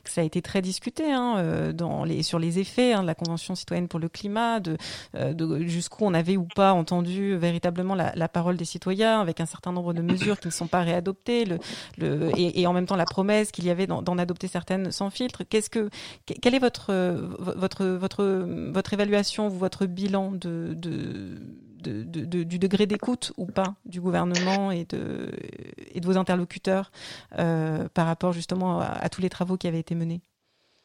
ça 0.03 0.21
a 0.21 0.23
été 0.23 0.41
très 0.41 0.61
discuté 0.61 1.11
hein, 1.11 1.35
euh, 1.37 2.21
sur 2.21 2.39
les 2.39 2.59
effets 2.59 2.93
hein, 2.93 3.01
de 3.01 3.07
la 3.07 3.15
Convention 3.15 3.55
citoyenne 3.55 3.87
pour 3.87 3.99
le 3.99 4.09
climat, 4.09 4.59
jusqu'où 5.61 6.05
on 6.05 6.13
avait 6.13 6.37
ou 6.37 6.47
pas 6.55 6.73
entendu 6.73 7.35
véritablement 7.35 7.95
la, 7.95 8.29
parole 8.29 8.57
des 8.57 8.65
citoyens, 8.65 9.19
avec 9.19 9.39
un 9.39 9.45
certain 9.45 9.71
nombre 9.71 9.93
de 9.93 10.01
mesures 10.01 10.39
qui 10.39 10.47
ne 10.47 10.51
sont 10.51 10.67
pas 10.67 10.81
réadoptées, 10.81 11.45
et, 12.37 12.67
en 12.67 12.73
même 12.73 12.85
temps 12.85 12.95
la 12.95 13.05
promesse 13.05 13.51
qu'il 13.51 13.65
y 13.65 13.69
avait 13.69 13.87
d'en 13.87 14.17
adopter 14.17 14.47
certaines 14.47 14.91
sans 14.91 15.09
filtre. 15.09 15.43
Qu'est-ce 15.43 15.69
que, 15.69 15.89
quelle 16.25 16.55
est 16.55 16.59
votre, 16.59 16.93
votre, 17.39 17.85
votre, 17.85 18.25
votre 18.71 18.93
évaluation, 18.93 19.49
votre 19.49 19.85
bilan 19.85 20.31
de 20.31 20.75
du 21.87 22.59
degré 22.59 22.85
d'écoute 22.85 23.33
ou 23.37 23.45
pas 23.45 23.75
du 23.85 24.01
gouvernement 24.01 24.71
et 24.71 24.85
de, 24.85 25.31
vos 26.03 26.17
interlocuteurs 26.17 26.91
euh, 27.37 27.87
par 27.93 28.05
rapport 28.05 28.33
justement 28.33 28.79
à, 28.79 29.09
tous 29.09 29.21
les 29.21 29.29
travaux 29.29 29.57
qui 29.57 29.67
avaient 29.67 29.79
été 29.79 29.95
menés? 29.95 30.21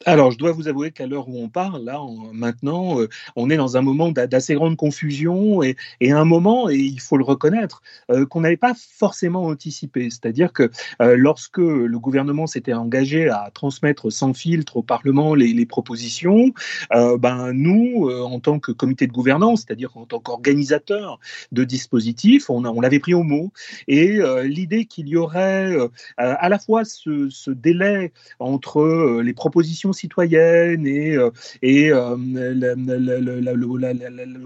Alors, 0.05 0.31
je 0.31 0.37
dois 0.37 0.51
vous 0.51 0.67
avouer 0.67 0.91
qu'à 0.91 1.05
l'heure 1.05 1.29
où 1.29 1.37
on 1.37 1.49
parle, 1.49 1.83
là, 1.83 1.99
maintenant, 2.33 2.99
euh, 2.99 3.09
on 3.35 3.49
est 3.49 3.57
dans 3.57 3.77
un 3.77 3.81
moment 3.81 4.11
d'assez 4.11 4.55
grande 4.55 4.77
confusion 4.77 5.61
et, 5.63 5.75
un 6.01 6.25
moment, 6.25 6.69
et 6.69 6.77
il 6.77 6.99
faut 6.99 7.17
le 7.17 7.23
reconnaître, 7.23 7.81
euh, 8.09 8.25
qu'on 8.25 8.41
n'avait 8.41 8.57
pas 8.57 8.73
forcément 8.75 9.45
anticipé. 9.45 10.09
C'est-à-dire 10.09 10.53
que 10.53 10.71
euh, 11.01 11.15
lorsque 11.17 11.57
le 11.57 11.99
gouvernement 11.99 12.47
s'était 12.47 12.73
engagé 12.73 13.29
à 13.29 13.49
transmettre 13.53 14.11
sans 14.11 14.33
filtre 14.33 14.77
au 14.77 14.83
Parlement 14.83 15.35
les, 15.35 15.65
propositions, 15.65 16.53
ben 16.91 17.53
nous, 17.53 18.09
en 18.09 18.39
tant 18.39 18.59
que 18.59 18.71
comité 18.71 19.05
de 19.05 19.11
gouvernance, 19.11 19.61
c'est-à-dire 19.61 19.95
en 19.95 20.05
tant 20.05 20.19
qu'organisateur 20.19 21.19
de 21.51 21.63
dispositifs, 21.63 22.49
on, 22.49 22.65
on 22.65 22.81
l'avait 22.81 22.99
pris 22.99 23.13
au 23.13 23.23
mot. 23.23 23.51
Et 23.87 24.19
l'idée 24.43 24.85
qu'il 24.85 25.07
y 25.07 25.17
aurait 25.17 25.75
à 26.17 26.49
la 26.49 26.59
fois 26.59 26.83
ce, 26.83 27.29
ce 27.29 27.51
délai 27.51 28.11
entre 28.39 29.21
les 29.21 29.33
propositions 29.33 29.90
citoyenne 29.93 30.85
et, 30.85 31.15
euh, 31.15 31.29
et 31.61 31.91
euh, 31.91 32.17
le, 32.17 33.67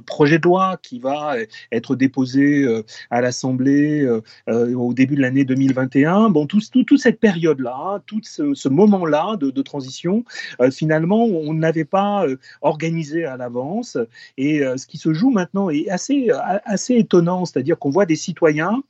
projet 0.01 0.38
de 0.38 0.43
loi 0.43 0.77
qui 0.81 0.99
va 0.99 1.36
être 1.71 1.95
déposé 1.95 2.63
euh, 2.63 2.84
à 3.10 3.21
l'Assemblée 3.21 4.08
au 4.47 4.93
début 4.93 5.15
de 5.15 5.21
l'année 5.21 5.45
2021. 5.45 6.29
Bon, 6.29 6.45
toute 6.45 6.63
tout, 6.86 6.97
cette 6.97 7.19
période-là, 7.19 8.01
tout 8.05 8.21
ce, 8.23 8.69
moment-là 8.69 9.38
de, 9.38 9.62
transition, 9.62 10.23
finalement, 10.71 11.25
on 11.25 11.53
n'avait 11.53 11.86
pas 11.86 12.25
organisé 12.62 13.25
à 13.25 13.38
l'avance. 13.38 13.97
Et 14.38 14.60
ce 14.60 14.86
qui 14.86 14.97
se 14.97 15.13
joue 15.13 15.31
maintenant 15.31 15.69
est 15.69 15.89
assez, 15.89 16.29
assez 16.65 16.95
étonnant, 16.95 17.45
c'est-à-dire 17.45 17.79
qu'on 17.79 17.89
voit 17.89 18.05
des 18.05 18.15
citoyens 18.15 18.84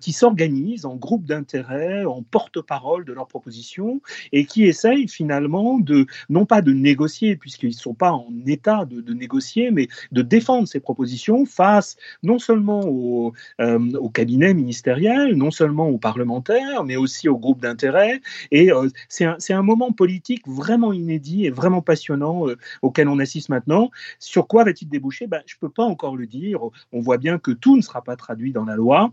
qui 0.00 0.12
s'organisent 0.12 0.86
en 0.86 0.96
groupe 0.96 1.24
d'intérêt, 1.24 2.04
en 2.04 2.22
porte-parole 2.22 3.04
de 3.04 3.12
leurs 3.12 3.28
propositions, 3.28 4.00
et 4.32 4.46
qui 4.46 4.64
essayent 4.64 5.08
finalement 5.08 5.78
de 5.78 6.01
non 6.28 6.46
pas 6.46 6.62
de 6.62 6.72
négocier, 6.72 7.36
puisqu'ils 7.36 7.68
ne 7.68 7.72
sont 7.72 7.94
pas 7.94 8.12
en 8.12 8.28
état 8.46 8.84
de, 8.84 9.12
négocier, 9.12 9.70
mais 9.70 9.88
de 10.10 10.22
défendre 10.22 10.68
ces 10.68 10.80
propositions 10.80 11.44
face 11.44 11.96
non 12.22 12.38
seulement 12.38 12.82
au, 12.84 13.32
euh, 13.60 14.08
cabinet 14.12 14.54
ministériel, 14.54 15.34
non 15.34 15.50
seulement 15.50 15.88
aux 15.88 15.98
parlementaires, 15.98 16.84
mais 16.84 16.96
aussi 16.96 17.28
aux 17.28 17.38
groupes 17.38 17.62
d'intérêt. 17.62 18.20
Et 18.50 18.72
euh, 18.72 18.88
c'est 19.08 19.24
un, 19.24 19.36
un, 19.50 19.62
moment 19.62 19.92
politique 19.92 20.46
vraiment 20.46 20.92
inédit 20.92 21.46
et 21.46 21.50
vraiment 21.50 21.82
passionnant 21.82 22.48
euh, 22.48 22.56
auquel 22.82 23.08
on 23.08 23.18
assiste 23.18 23.48
maintenant. 23.48 23.90
Sur 24.18 24.46
quoi 24.46 24.64
va-t-il 24.64 24.88
déboucher? 24.88 25.26
Ben, 25.26 25.42
Je 25.46 25.54
ne 25.56 25.60
peux 25.60 25.70
pas 25.70 25.84
encore 25.84 26.16
le 26.16 26.26
dire. 26.26 26.60
On 26.92 27.00
voit 27.00 27.18
bien 27.18 27.38
que 27.38 27.50
tout 27.50 27.76
ne 27.76 27.82
sera 27.82 28.02
pas 28.02 28.16
traduit 28.16 28.52
dans 28.52 28.64
la 28.64 28.76
loi 28.76 29.12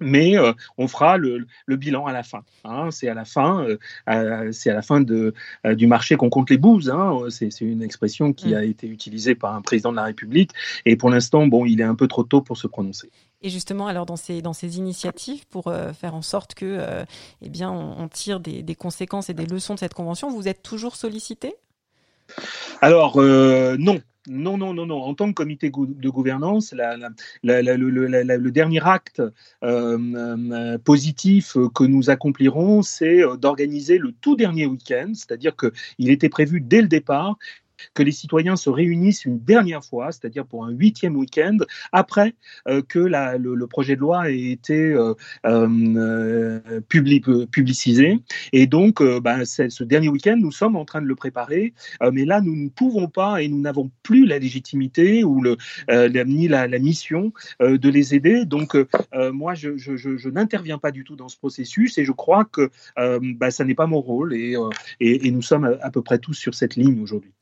mais 0.00 0.36
euh, 0.36 0.52
on 0.76 0.88
fera 0.88 1.16
le, 1.16 1.46
bilan 1.68 2.06
à 2.06 2.12
la 2.12 2.22
fin. 2.22 2.42
Hein. 2.64 2.90
c'est 2.90 3.08
à 3.08 3.14
la 3.14 3.24
fin, 3.24 3.66
euh, 4.08 4.52
c'est 4.52 4.70
à 4.70 4.74
la 4.74 4.82
fin 4.82 5.00
de, 5.00 5.34
euh, 5.66 5.74
du 5.74 5.86
marché 5.86 6.16
qu'on 6.16 6.30
compte 6.30 6.50
les 6.50 6.58
bouses. 6.58 6.90
Hein. 6.90 7.18
c'est, 7.30 7.48
une 7.60 7.82
expression 7.82 8.32
qui 8.32 8.50
mm. 8.50 8.56
a 8.56 8.64
été 8.64 8.86
utilisée 8.86 9.34
par 9.34 9.54
un 9.54 9.62
président 9.62 9.90
de 9.90 9.96
la 9.96 10.04
République, 10.04 10.52
et 10.86 10.96
pour 10.96 11.10
l'instant, 11.10 11.46
bon, 11.46 11.64
il 11.64 11.80
est 11.80 11.84
un 11.84 11.94
peu 11.94 12.08
trop 12.08 12.22
tôt 12.22 12.40
pour 12.40 12.56
se 12.56 12.66
prononcer. 12.66 13.10
Et 13.42 13.50
justement, 13.50 13.86
alors 13.86 14.06
dans 14.06 14.16
ces, 14.16 14.42
dans 14.42 14.52
ces 14.52 14.78
initiatives 14.78 15.46
pour 15.46 15.72
faire 15.94 16.14
en 16.16 16.22
sorte 16.22 16.54
que, 16.54 17.04
eh 17.40 17.48
bien, 17.48 17.70
on, 17.70 18.08
tire 18.08 18.40
des, 18.40 18.64
des, 18.64 18.74
conséquences 18.74 19.30
et 19.30 19.34
des 19.34 19.46
leçons 19.46 19.74
de 19.74 19.78
cette 19.78 19.94
convention, 19.94 20.28
vous 20.28 20.48
êtes 20.48 20.62
toujours 20.62 20.96
sollicité? 20.96 21.54
Alors 22.80 23.16
non, 23.20 24.00
non, 24.28 24.58
non, 24.58 24.74
non, 24.74 24.86
non. 24.86 25.02
En 25.02 25.14
tant 25.14 25.28
que 25.28 25.32
comité 25.32 25.70
de 25.70 26.08
gouvernance, 26.08 26.74
le, 26.74 28.50
dernier 28.50 28.80
acte 28.84 29.22
euh, 29.62 29.98
euh, 29.98 30.78
positif 30.78 31.56
que 31.74 31.84
nous 31.84 32.10
accomplirons, 32.10 32.82
c'est 32.82 33.22
euh, 33.22 33.36
d'organiser 33.36 33.98
le 33.98 34.12
tout 34.12 34.36
dernier 34.36 34.66
week-end, 34.66 35.12
c'est-à-dire 35.14 35.54
qu'il 35.56 36.10
était 36.10 36.28
prévu 36.28 36.60
dès 36.60 36.82
le 36.82 36.88
départ 36.88 37.38
que 37.94 38.02
les 38.02 38.12
citoyens 38.12 38.56
se 38.56 38.70
réunissent 38.70 39.24
une 39.24 39.38
dernière 39.38 39.84
fois, 39.84 40.12
c'est-à-dire 40.12 40.46
pour 40.46 40.64
un 40.64 40.70
huitième 40.70 41.16
week-end, 41.16 41.58
après 41.92 42.34
euh, 42.66 42.82
que 42.82 42.98
le, 42.98 43.66
projet 43.66 43.96
de 43.96 44.00
loi 44.00 44.30
ait 44.30 44.50
été 44.50 44.92
euh, 44.92 45.14
euh, 45.46 46.80
publicisé. 46.88 48.18
Et 48.52 48.66
donc, 48.66 49.02
ben, 49.02 49.44
ce 49.44 49.84
dernier 49.84 50.08
week-end, 50.08 50.36
nous 50.38 50.52
sommes 50.52 50.76
en 50.76 50.84
train 50.84 51.02
de 51.02 51.06
le 51.06 51.14
préparer, 51.14 51.74
mais 52.12 52.24
là, 52.24 52.40
nous 52.40 52.56
ne 52.56 52.68
pouvons 52.68 53.08
pas 53.08 53.42
et 53.42 53.48
nous 53.48 53.60
n'avons 53.60 53.90
plus 54.02 54.26
la 54.26 54.38
légitimité 54.38 55.24
ou 55.24 55.42
le, 55.42 55.56
ni 56.24 56.48
la, 56.48 56.66
mission 56.78 57.32
de 57.60 57.88
les 57.88 58.14
aider. 58.14 58.44
Donc, 58.44 58.76
moi, 59.32 59.54
je, 59.54 60.28
n'interviens 60.28 60.78
pas 60.78 60.90
du 60.90 61.04
tout 61.04 61.16
dans 61.16 61.28
ce 61.28 61.36
processus 61.36 61.98
et 61.98 62.04
je 62.04 62.12
crois 62.12 62.44
que 62.44 62.70
ben, 62.96 63.50
ça 63.50 63.64
n'est 63.64 63.74
pas 63.74 63.86
mon 63.86 64.00
rôle 64.00 64.34
et, 64.34 64.56
et 65.00 65.30
nous 65.30 65.42
sommes 65.42 65.78
à 65.82 65.90
peu 65.90 66.02
près 66.02 66.18
tous 66.18 66.34
sur 66.34 66.54
cette 66.54 66.76
ligne 66.76 67.00
aujourd'hui. 67.02 67.32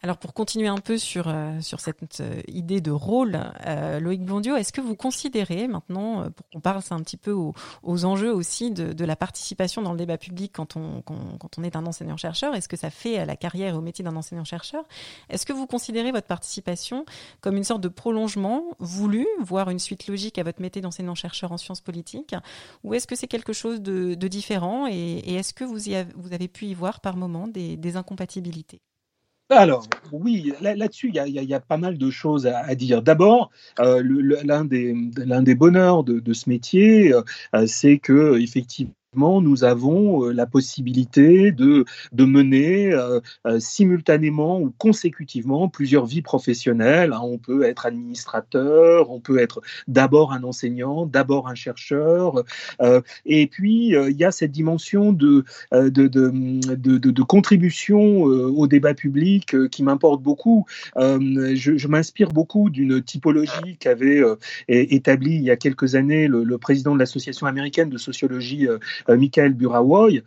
Alors 0.00 0.18
pour 0.18 0.32
continuer 0.32 0.68
un 0.68 0.78
peu 0.78 0.96
sur, 0.96 1.26
euh, 1.26 1.60
sur 1.60 1.80
cette 1.80 2.20
euh, 2.20 2.40
idée 2.46 2.80
de 2.80 2.92
rôle, 2.92 3.40
euh, 3.66 3.98
Loïc 3.98 4.22
Blondiot, 4.22 4.54
est-ce 4.54 4.72
que 4.72 4.80
vous 4.80 4.94
considérez 4.94 5.66
maintenant, 5.66 6.30
pour 6.30 6.48
qu'on 6.50 6.60
parle 6.60 6.80
un 6.90 7.00
petit 7.00 7.16
peu 7.16 7.32
aux, 7.32 8.04
enjeux 8.04 8.32
aussi 8.32 8.70
de, 8.70 8.92
de, 8.92 9.04
la 9.04 9.16
participation 9.16 9.82
dans 9.82 9.90
le 9.90 9.98
débat 9.98 10.16
public 10.16 10.52
quand 10.54 10.76
on, 10.76 11.02
quand, 11.02 11.58
on 11.58 11.64
est 11.64 11.74
un 11.74 11.84
enseignant-chercheur, 11.84 12.54
est-ce 12.54 12.68
que 12.68 12.76
ça 12.76 12.90
fait 12.90 13.18
à 13.18 13.24
la 13.24 13.34
carrière 13.34 13.74
et 13.74 13.76
au 13.76 13.80
métier 13.80 14.04
d'un 14.04 14.14
enseignant-chercheur? 14.14 14.84
Est-ce 15.30 15.44
que 15.44 15.52
vous 15.52 15.66
considérez 15.66 16.12
votre 16.12 16.28
participation 16.28 17.04
comme 17.40 17.56
une 17.56 17.64
sorte 17.64 17.80
de 17.80 17.88
prolongement 17.88 18.62
voulu, 18.78 19.26
voire 19.40 19.68
une 19.68 19.80
suite 19.80 20.06
logique 20.06 20.38
à 20.38 20.44
votre 20.44 20.62
métier 20.62 20.80
d'enseignant-chercheur 20.80 21.50
en 21.50 21.56
sciences 21.56 21.80
politiques? 21.80 22.36
Ou 22.84 22.94
est-ce 22.94 23.08
que 23.08 23.16
c'est 23.16 23.26
quelque 23.26 23.52
chose 23.52 23.80
de, 23.80 24.14
différent 24.28 24.86
et, 24.86 24.92
et 24.92 25.34
est-ce 25.34 25.54
que 25.54 25.64
vous, 25.64 25.88
y 25.88 25.96
avez, 25.96 26.12
vous 26.14 26.32
avez 26.32 26.46
pu 26.46 26.66
y 26.66 26.74
voir 26.74 27.00
par 27.00 27.16
moment 27.16 27.48
des, 27.48 27.76
des 27.76 27.96
incompatibilités? 27.96 28.80
Alors, 29.50 29.86
oui, 30.12 30.52
là-dessus, 30.60 31.10
il 31.14 31.14
y, 31.14 31.54
a 31.54 31.60
pas 31.60 31.78
mal 31.78 31.96
de 31.96 32.10
choses 32.10 32.46
à, 32.46 32.74
dire. 32.74 33.02
D'abord, 33.02 33.50
euh, 33.80 34.02
l'un 34.44 34.64
des, 34.64 35.54
bonheurs 35.54 36.04
de, 36.04 36.20
de 36.20 36.32
ce 36.34 36.50
métier, 36.50 37.14
euh, 37.14 37.66
c'est 37.66 37.98
que 37.98 38.38
effectivement, 38.38 38.92
nous 39.14 39.64
avons 39.64 40.24
euh, 40.24 40.32
la 40.32 40.46
possibilité 40.46 41.50
de, 41.52 41.84
de 42.12 42.24
mener 42.24 42.92
euh, 42.92 43.20
euh, 43.46 43.58
simultanément 43.58 44.60
ou 44.60 44.72
consécutivement 44.76 45.68
plusieurs 45.68 46.06
vies 46.06 46.22
professionnelles. 46.22 47.12
Hein. 47.12 47.20
On 47.22 47.38
peut 47.38 47.62
être 47.62 47.86
administrateur, 47.86 49.10
on 49.10 49.20
peut 49.20 49.38
être 49.38 49.62
d'abord 49.86 50.32
un 50.32 50.42
enseignant, 50.42 51.06
d'abord 51.06 51.48
un 51.48 51.54
chercheur. 51.54 52.44
et 53.24 53.46
puis, 53.46 53.88
il 53.88 54.16
y 54.16 54.24
a 54.24 54.30
cette 54.30 54.50
dimension 54.50 55.12
de, 55.12 55.44
de, 55.72 55.88
de, 55.88 56.98
de 56.98 57.22
contribution 57.22 58.22
au 58.22 58.66
débat 58.66 58.94
public 58.94 59.56
qui 59.70 59.82
m'importe 59.82 60.22
beaucoup. 60.22 60.66
je, 60.96 61.88
m'inspire 61.88 62.30
beaucoup 62.30 62.70
d'une 62.70 63.02
typologie 63.02 63.76
qu'avait 63.78 64.22
établie 64.68 65.34
il 65.36 65.42
y 65.42 65.50
a 65.50 65.56
quelques 65.56 65.94
années 65.94 66.28
le 66.28 66.58
président 66.58 66.94
de 66.94 66.98
l'Association 66.98 67.46
américaine 67.46 67.88
de 67.88 67.98
sociologie 67.98 68.68
Michael 69.08 69.54
Burawoy, 69.54 70.22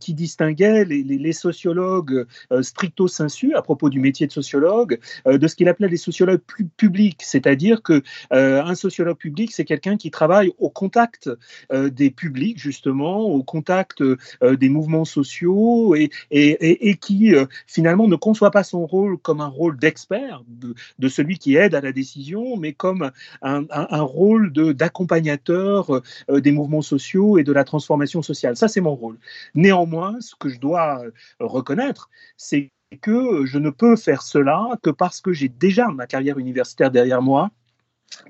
qui 0.00 0.14
distinguait 0.14 0.84
les, 0.84 1.32
sociologues 1.32 2.26
stricto 2.60 3.08
sensu 3.08 3.54
à 3.54 3.62
propos 3.62 3.88
du 3.88 4.00
métier 4.00 4.26
de 4.26 4.32
sociologue 4.32 4.98
de 5.26 5.48
ce 5.48 5.56
qu'il 5.56 5.68
appelait 5.68 5.88
les 5.88 5.96
sociologues 5.96 6.40
publics, 6.76 7.20
c'est-à-dire 7.22 7.82
que 7.82 8.02
un 8.30 8.74
sociologue 8.74 9.16
public, 9.16 9.52
c'est 9.52 9.64
quelqu'un 9.64 9.96
qui 9.96 10.10
travaille 10.10 10.52
au 10.58 10.68
contact 10.68 11.30
des 11.72 12.10
publics, 12.10 12.58
justement, 12.58 13.20
au 13.20 13.42
contact 13.42 14.02
des 14.42 14.68
mouvements 14.68 15.04
sociaux 15.04 15.94
et, 15.94 16.96
qui 17.00 17.32
finalement 17.66 18.08
ne 18.08 18.16
conçoit 18.16 18.50
pas 18.50 18.64
son 18.64 18.86
rôle 18.86 19.18
comme 19.18 19.40
un 19.40 19.48
rôle 19.48 19.78
d'expert, 19.78 20.42
de, 20.48 21.08
celui 21.08 21.38
qui 21.38 21.56
aide 21.56 21.74
à 21.74 21.80
la 21.80 21.92
décision, 21.92 22.56
mais 22.56 22.72
comme 22.72 23.10
un, 23.42 23.64
rôle 24.02 24.52
d'accompagnateur 24.52 26.02
euh, 26.30 26.40
des 26.40 26.52
mouvements 26.52 26.82
sociaux 26.82 27.38
et 27.38 27.44
de 27.44 27.52
la 27.52 27.64
transformation 27.64 28.11
sociale. 28.20 28.56
Ça, 28.56 28.68
c'est 28.68 28.82
mon 28.82 28.94
rôle. 28.94 29.18
Néanmoins, 29.54 30.20
ce 30.20 30.34
que 30.34 30.50
je 30.50 30.60
dois 30.60 31.02
euh, 31.04 31.10
reconnaître, 31.40 32.10
c'est 32.36 32.70
que 33.00 33.46
je 33.46 33.58
ne 33.58 33.70
peux 33.70 33.96
faire 33.96 34.20
cela 34.20 34.68
que 34.82 34.90
parce 34.90 35.22
que 35.22 35.32
j'ai 35.32 35.48
déjà 35.48 35.88
ma 35.88 36.06
carrière 36.06 36.38
universitaire 36.38 36.90
derrière 36.90 37.22
moi 37.22 37.50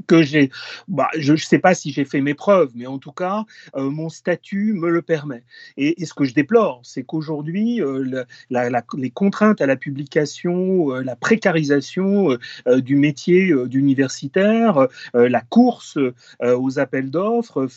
que 0.06 0.22
j'ai, 0.22 0.50
bah, 0.88 1.08
je 1.18 1.32
ne 1.32 1.36
sais 1.36 1.58
pas 1.58 1.74
si 1.74 1.92
j'ai 1.92 2.04
fait 2.04 2.20
mes 2.20 2.34
preuves, 2.34 2.70
mais 2.74 2.86
en 2.86 2.98
tout 2.98 3.12
cas, 3.12 3.44
euh, 3.76 3.90
mon 3.90 4.08
statut 4.08 4.72
me 4.74 4.88
le 4.88 5.02
permet. 5.02 5.44
Et, 5.76 6.04
ce 6.04 6.14
que 6.14 6.24
je 6.24 6.34
déplore, 6.34 6.80
c'est 6.84 7.02
qu'aujourd'hui, 7.02 7.80
euh, 7.82 8.24
les 8.50 9.10
contraintes 9.10 9.60
à 9.60 9.66
la 9.66 9.76
publication, 9.76 10.90
la 10.90 11.16
précarisation 11.16 12.36
du 12.66 12.96
métier 12.96 13.52
d'universitaire, 13.66 14.88
la 15.14 15.40
course 15.40 15.98
aux 16.40 16.78
appels 16.78 17.10
d'offres 17.10 17.68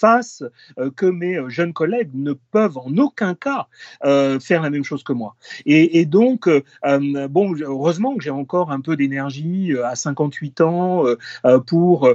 face 0.00 0.42
euh, 0.78 0.90
que 0.90 1.06
mes 1.06 1.36
euh, 1.36 1.48
jeunes 1.48 1.72
collègues 1.72 2.10
ne 2.14 2.32
peuvent 2.32 2.78
en 2.78 2.96
aucun 2.96 3.34
cas 3.34 3.66
euh, 4.04 4.40
faire 4.40 4.62
la 4.62 4.70
même 4.70 4.84
chose 4.84 5.02
que 5.02 5.12
moi. 5.12 5.36
Et, 5.66 6.06
donc, 6.06 6.48
bon, 7.30 7.54
heureusement 7.60 8.16
que 8.16 8.22
j'ai 8.22 8.30
encore 8.30 8.70
un 8.70 8.80
peu 8.80 8.96
d'énergie 8.96 9.74
à 9.84 9.94
58 9.94 10.60
ans 10.62 11.04
pour, 11.66 12.08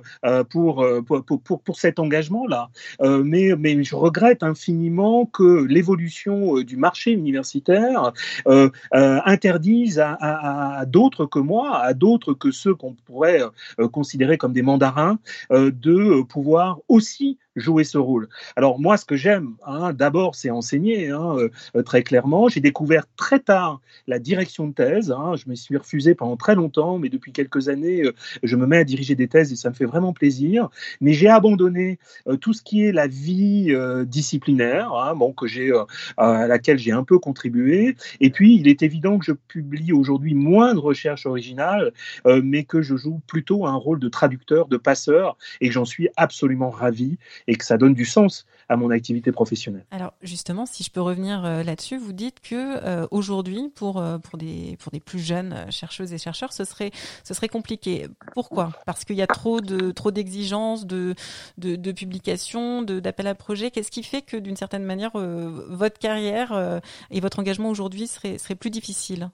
pour, 0.50 0.86
pour, 1.06 1.62
pour, 1.62 1.76
cet 1.78 2.00
engagement-là. 2.00 2.70
mais, 3.02 3.56
mais 3.58 3.84
je 3.84 3.96
regrette 3.96 4.44
infiniment 4.44 5.26
que 5.26 5.66
l'évolution 5.66 6.62
du 6.62 6.78
marché 6.78 7.12
universitaire 7.12 8.14
interdise 8.92 10.00
à, 10.00 10.18
à 10.80 10.86
d'autres 10.86 11.26
que 11.26 11.40
moi, 11.40 11.78
à 11.80 11.94
d'autres 11.94 12.34
que 12.34 12.52
ceux 12.52 12.74
qu'on 12.74 12.94
pourrait 12.94 13.42
considérer 13.92 14.38
comme 14.38 14.54
des 14.54 14.64
mandarins, 14.64 15.20
de 15.52 16.24
pouvoir 16.24 16.80
aussi 16.88 17.38
jouer 17.56 17.84
ce 17.84 17.98
rôle. 17.98 18.28
Alors 18.56 18.80
moi, 18.80 18.98
ce 18.98 19.06
que 19.06 19.16
j'aime, 19.16 19.56
hein, 19.66 19.94
d'abord, 19.94 20.36
c'est 20.36 20.50
enseigner, 20.50 21.10
hein, 21.10 21.38
euh, 21.76 21.84
très 21.84 22.04
clairement. 22.04 22.50
J'ai 22.50 22.60
découvert 22.60 23.06
très 23.16 23.40
tard 23.40 23.82
la 24.08 24.20
direction 24.20 24.68
de 24.68 24.74
thèse. 24.74 25.12
Hein. 25.12 25.34
Je 25.36 25.50
me 25.50 25.56
suis 25.56 25.78
refusé 25.78 26.16
pendant 26.16 26.38
très 26.38 26.56
longtemps, 26.56 27.00
mais 27.00 27.10
depuis 27.10 27.32
quelques 27.32 27.70
années, 27.70 28.04
euh, 28.04 28.14
je 28.44 28.56
me 28.56 28.66
mets 28.66 28.78
à 28.78 28.84
diriger 28.84 29.16
des 29.16 29.28
thèses 29.28 29.52
et 29.52 29.56
ça 29.56 29.70
me 29.70 29.76
fait 29.76 29.86
vraiment 29.86 30.14
plaisir. 30.14 30.70
Mais 31.02 31.14
j'ai 31.14 31.30
abandonné 31.30 32.00
euh, 32.28 32.36
tout 32.36 32.54
ce 32.54 32.62
qui 32.62 32.84
est 32.84 32.92
la 32.92 33.08
vie 33.08 33.76
disciplinaire, 34.06 34.94
hein, 34.94 35.16
bon, 35.16 35.34
que 35.34 35.48
j'ai, 35.48 35.72
à 36.18 36.48
laquelle 36.48 36.78
j'ai 36.78 36.92
un 36.92 37.04
peu 37.04 37.20
contribué. 37.20 37.96
Et 38.20 38.30
puis, 38.30 38.56
il 38.56 38.68
est 38.68 38.84
évident 38.84 39.18
que 39.18 39.26
je 39.26 39.32
publie 39.32 39.92
aujourd'hui 39.94 40.34
moins 40.34 40.74
de 40.74 40.80
recherches 40.80 41.26
originales, 41.26 41.92
mais 42.26 42.64
que 42.64 42.82
je 42.82 42.96
joue 42.96 43.22
plutôt 43.28 43.66
un 43.66 43.76
rôle 43.76 44.00
de 44.00 44.10
traducteur, 44.10 44.68
de 44.68 44.78
passeur, 44.78 45.38
et 45.62 45.72
j'en 45.72 45.86
suis 45.86 46.10
absolument 46.16 46.70
ravi 46.70 47.18
et 47.48 47.56
que 47.56 47.66
ça 47.66 47.78
donne 47.78 47.94
du 47.94 48.06
sens 48.06 48.46
à 48.70 48.76
mon 48.76 48.90
activité 48.90 49.32
professionnelle. 49.32 49.86
Alors 49.92 50.14
justement, 50.22 50.66
si 50.66 50.84
je 50.84 50.92
peux 50.92 51.02
revenir 51.02 51.46
euh, 51.46 51.64
là-dessus, 51.64 51.98
vous 51.98 52.14
dites 52.14 52.40
que 52.40 52.56
euh, 52.56 53.08
aujourd'hui, 53.12 53.72
pour 53.76 54.00
euh, 54.00 54.18
pour 54.18 54.38
des 54.38 54.78
pour 54.80 54.92
des 54.92 55.00
plus 55.00 55.20
jeunes 55.20 55.72
chercheuses 55.72 56.14
et 56.14 56.18
chercheurs, 56.18 56.54
ce 56.54 56.64
serait 56.66 56.92
ce 57.24 57.34
serait 57.34 57.50
compliqué. 57.50 58.08
Pourquoi? 58.34 58.72
Parce 58.86 59.06
qu'il 59.06 59.16
y 59.16 59.22
a 59.22 59.28
trop 59.28 59.62
de 59.62 59.92
trop 59.92 60.12
d'exigences, 60.12 60.86
de, 60.86 61.16
de 61.58 61.76
de 61.76 61.92
publications, 61.92 62.82
d'appels 62.82 63.28
à 63.28 63.36
projets. 63.36 63.72
Qu'est-ce 63.72 63.92
qui 63.92 64.04
fait 64.04 64.22
que 64.22 64.38
d'une 64.38 64.56
certaine 64.56 64.84
manière, 64.84 65.12
votre 65.16 66.00
carrière 66.00 66.82
et 67.12 67.20
votre 67.20 67.40
engagement 67.40 67.70
aujourd'hui 67.70 68.08
serait 68.08 68.38
serait 68.38 68.56
plus 68.56 68.70
difficile? 68.70 69.30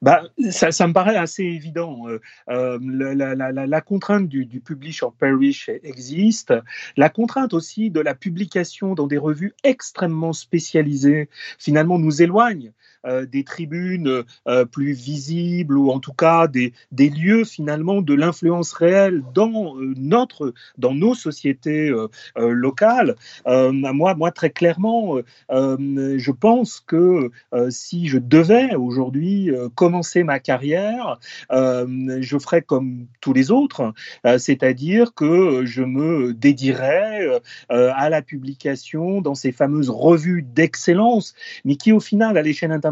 Bah, 0.00 0.22
ça, 0.50 0.70
ça, 0.70 0.86
me 0.86 0.92
paraît 0.92 1.16
assez 1.16 1.42
évident. 1.42 2.08
Euh, 2.08 2.20
euh 2.50 2.78
la, 2.82 3.34
la, 3.34 3.52
la, 3.52 3.66
la, 3.66 3.80
contrainte 3.80 4.28
du, 4.28 4.46
du 4.46 4.60
publish 4.60 5.02
or 5.02 5.12
perish 5.12 5.68
existe. 5.82 6.54
La 6.96 7.08
contrainte 7.08 7.52
aussi 7.54 7.90
de 7.90 8.00
la 8.00 8.14
publication 8.14 8.94
dans 8.94 9.06
des 9.06 9.18
revues 9.18 9.54
extrêmement 9.64 10.32
spécialisées, 10.32 11.28
finalement, 11.58 11.98
nous 11.98 12.22
éloigne 12.22 12.72
des 13.04 13.44
tribunes 13.44 14.24
euh, 14.46 14.64
plus 14.64 14.92
visibles 14.92 15.78
ou 15.78 15.90
en 15.90 16.00
tout 16.00 16.12
cas 16.12 16.46
des, 16.46 16.72
des 16.92 17.10
lieux 17.10 17.44
finalement 17.44 18.02
de 18.02 18.14
l'influence 18.14 18.72
réelle 18.72 19.22
dans 19.34 19.76
euh, 19.76 19.94
notre, 19.96 20.52
dans 20.78 20.94
nos 20.94 21.14
sociétés 21.14 21.92
locales. 22.36 23.14
moi, 23.46 24.14
moi, 24.14 24.30
très 24.30 24.50
clairement, 24.50 25.16
je 25.50 26.30
pense 26.30 26.80
que 26.80 27.30
si 27.70 28.08
je 28.08 28.18
devais 28.18 28.74
aujourd'hui 28.74 29.50
commencer 29.74 30.22
ma 30.22 30.38
carrière, 30.38 31.18
je 31.50 32.38
ferais 32.38 32.62
comme 32.62 33.06
tous 33.20 33.32
les 33.32 33.50
autres, 33.50 33.92
c'est-à-dire 34.38 35.14
que 35.14 35.64
je 35.64 35.82
me 35.82 36.34
dédierais 36.34 37.40
à 37.68 38.10
la 38.10 38.22
publication 38.22 39.20
dans 39.20 39.34
ces 39.34 39.52
fameuses 39.52 39.90
revues 39.90 40.42
d'excellence, 40.42 41.34
mais 41.64 41.76
qui 41.76 41.92
au 41.92 42.00
final, 42.00 42.36
à 42.36 42.42
l'échelle 42.42 42.72
internationale, 42.72 42.87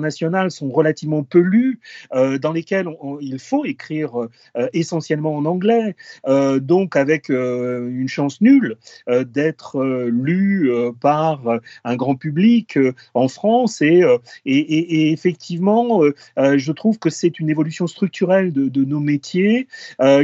sont 0.50 0.70
relativement 0.70 1.22
peu 1.22 1.38
lues, 1.38 1.80
euh, 2.14 2.38
dans 2.38 2.52
lesquelles 2.52 2.88
il 3.20 3.38
faut 3.38 3.64
écrire 3.64 4.16
euh, 4.56 4.68
essentiellement 4.72 5.36
en 5.36 5.44
anglais, 5.44 5.96
euh, 6.26 6.60
donc 6.60 6.96
avec 6.96 7.28
une 7.28 8.08
chance 8.08 8.40
nulle 8.40 8.76
d'être 9.08 9.82
lu 10.06 10.70
par 11.00 11.60
un 11.84 11.96
grand 11.96 12.14
public 12.14 12.78
en 13.14 13.28
France. 13.28 13.82
Et, 13.82 14.02
effectivement, 14.44 16.02
je 16.36 16.72
trouve 16.72 16.98
que 16.98 17.10
c'est 17.10 17.38
une 17.38 17.50
évolution 17.50 17.86
structurelle 17.86 18.52
de, 18.52 18.84
nos 18.84 19.00
métiers 19.00 19.68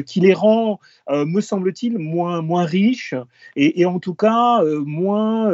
qui 0.06 0.20
les 0.20 0.34
rend, 0.34 0.80
me 1.10 1.40
semble-t-il, 1.40 1.98
moins, 1.98 2.42
moins 2.42 2.64
riches 2.64 3.14
et, 3.56 3.80
et 3.80 3.86
en 3.86 3.98
tout 3.98 4.14
cas 4.14 4.62
moins 4.84 5.52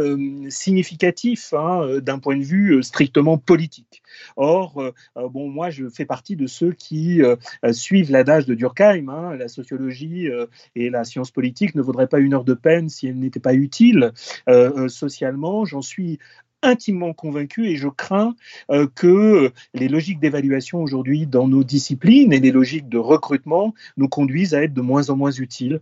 significatifs 0.49 1.53
hein, 1.53 2.01
d'un 2.01 2.19
point 2.19 2.37
de 2.37 2.45
vue 2.45 2.83
strictement 2.83 3.39
politique. 3.39 4.03
Or, 4.37 4.79
euh, 4.79 4.93
euh, 5.17 5.29
bon, 5.29 5.49
moi, 5.49 5.71
je 5.71 5.89
fais 5.89 6.05
partie 6.05 6.37
de 6.37 6.47
ceux 6.47 6.73
qui 6.73 7.23
euh, 7.23 7.37
suivent 7.73 8.11
l'adage 8.11 8.47
de 8.47 8.55
Durkheim. 8.55 9.09
Hein, 9.09 9.37
la 9.37 9.49
sociologie 9.49 10.29
et 10.75 10.91
la 10.91 11.05
science 11.05 11.31
politique 11.31 11.75
ne 11.75 11.83
vaudraient 11.83 12.07
pas 12.07 12.19
une 12.19 12.35
heure 12.35 12.45
de 12.45 12.55
peine 12.55 12.89
si 12.89 13.07
elles 13.07 13.19
n'étaient 13.19 13.41
pas 13.41 13.55
utiles 13.55 14.13
socialement. 14.89 15.65
J'en 15.65 15.83
suis 15.83 16.19
intimement 16.63 17.13
convaincu 17.13 17.69
et 17.69 17.77
je 17.77 17.89
crains 17.89 18.35
que 18.95 19.53
les 19.75 19.89
logiques 19.89 20.21
d'évaluation 20.21 20.83
aujourd'hui 20.83 21.27
dans 21.27 21.47
nos 21.49 21.63
disciplines 21.65 22.33
et 22.33 22.41
les 22.41 22.51
logiques 22.51 22.89
de 22.89 22.99
recrutement 22.99 23.75
nous 23.97 24.09
conduisent 24.09 24.55
à 24.55 24.63
être 24.63 24.75
de 24.75 24.81
moins 24.81 25.11
en 25.11 25.17
moins 25.17 25.31
utiles 25.31 25.81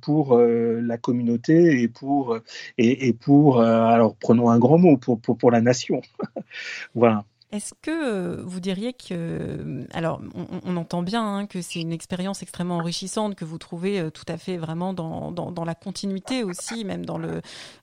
pour 0.00 0.38
la 0.38 0.98
communauté 0.98 1.82
et 1.82 1.88
pour, 1.88 2.38
et, 2.78 3.12
pour 3.12 3.60
alors 3.60 4.14
prenons 4.16 4.50
un 4.50 4.58
grand 4.58 4.78
mot, 4.78 4.98
pour 4.98 5.50
la 5.50 5.60
nation. 5.60 6.02
voilà. 6.94 7.24
Est-ce 7.52 7.74
que 7.82 7.90
euh, 7.90 8.42
vous 8.44 8.60
diriez 8.60 8.92
que, 8.92 9.06
euh, 9.12 9.84
alors 9.92 10.20
on, 10.64 10.76
entend 10.76 11.02
bien 11.02 11.24
hein, 11.24 11.46
que 11.46 11.62
c'est 11.62 11.80
une 11.80 11.92
expérience 11.92 12.42
extrêmement 12.42 12.76
enrichissante 12.76 13.34
que 13.34 13.44
vous 13.44 13.58
trouvez 13.58 13.98
euh, 13.98 14.10
tout 14.10 14.24
à 14.28 14.36
fait 14.36 14.56
vraiment 14.56 14.94
dans, 14.94 15.64
la 15.64 15.74
continuité 15.74 16.44
aussi, 16.44 16.84
même 16.84 17.04
dans 17.04 17.20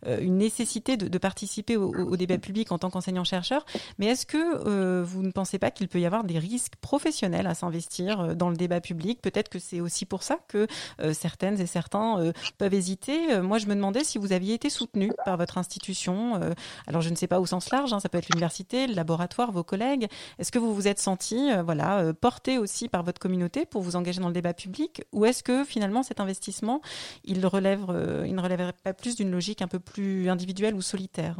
une 0.07 0.37
nécessité 0.37 0.97
de, 0.97 1.17
participer 1.17 1.77
au, 1.77 2.15
débat 2.15 2.37
public 2.37 2.71
en 2.71 2.79
tant 2.79 2.89
qu'enseignant-chercheur. 2.89 3.65
Mais 3.99 4.07
est-ce 4.07 4.25
que 4.25 5.01
vous 5.03 5.21
ne 5.21 5.31
pensez 5.31 5.59
pas 5.59 5.69
qu'il 5.69 5.87
peut 5.87 5.99
y 5.99 6.05
avoir 6.05 6.23
des 6.23 6.39
risques 6.39 6.75
professionnels 6.81 7.45
à 7.45 7.53
s'investir 7.53 8.35
dans 8.35 8.49
le 8.49 8.57
débat 8.57 8.81
public? 8.81 9.21
Peut-être 9.21 9.49
que 9.49 9.59
c'est 9.59 9.79
aussi 9.79 10.05
pour 10.05 10.23
ça 10.23 10.39
que 10.47 10.67
certaines 11.13 11.61
et 11.61 11.67
certains 11.67 12.31
peuvent 12.57 12.73
hésiter. 12.73 13.39
moi, 13.41 13.59
je 13.59 13.67
me 13.67 13.75
demandais 13.75 14.03
si 14.03 14.17
vous 14.17 14.33
aviez 14.33 14.55
été 14.55 14.69
soutenu 14.71 15.11
par 15.23 15.37
votre 15.37 15.59
institution. 15.59 16.39
alors, 16.87 17.01
je 17.01 17.09
ne 17.09 17.15
sais 17.15 17.27
pas 17.27 17.39
au 17.39 17.45
sens 17.45 17.69
large, 17.69 17.93
hein, 17.93 17.99
ça 17.99 18.09
peut 18.09 18.17
être 18.17 18.29
l'université, 18.29 18.87
le 18.87 18.95
laboratoire 18.95 19.51
vos 19.57 19.63
collègues. 19.63 20.07
Est-ce 20.39 20.51
que 20.51 20.59
vous 20.59 20.73
vous 20.73 20.87
êtes 20.87 20.99
senti 20.99 21.51
euh, 21.51 21.63
voilà, 21.63 21.99
euh, 21.99 22.13
porté 22.13 22.57
aussi 22.57 22.87
par 22.87 23.03
votre 23.03 23.19
communauté 23.19 23.65
pour 23.65 23.81
vous 23.81 23.95
engager 23.95 24.21
dans 24.21 24.27
le 24.27 24.33
débat 24.33 24.53
public 24.53 25.03
Ou 25.11 25.25
est-ce 25.25 25.43
que 25.43 25.65
finalement 25.65 26.03
cet 26.03 26.19
investissement, 26.19 26.81
il, 27.23 27.45
relève, 27.45 27.85
euh, 27.89 28.25
il 28.27 28.35
ne 28.35 28.41
relèverait 28.41 28.73
pas 28.83 28.93
plus 28.93 29.15
d'une 29.15 29.31
logique 29.31 29.61
un 29.61 29.67
peu 29.67 29.79
plus 29.79 30.29
individuelle 30.29 30.75
ou 30.75 30.81
solitaire? 30.81 31.37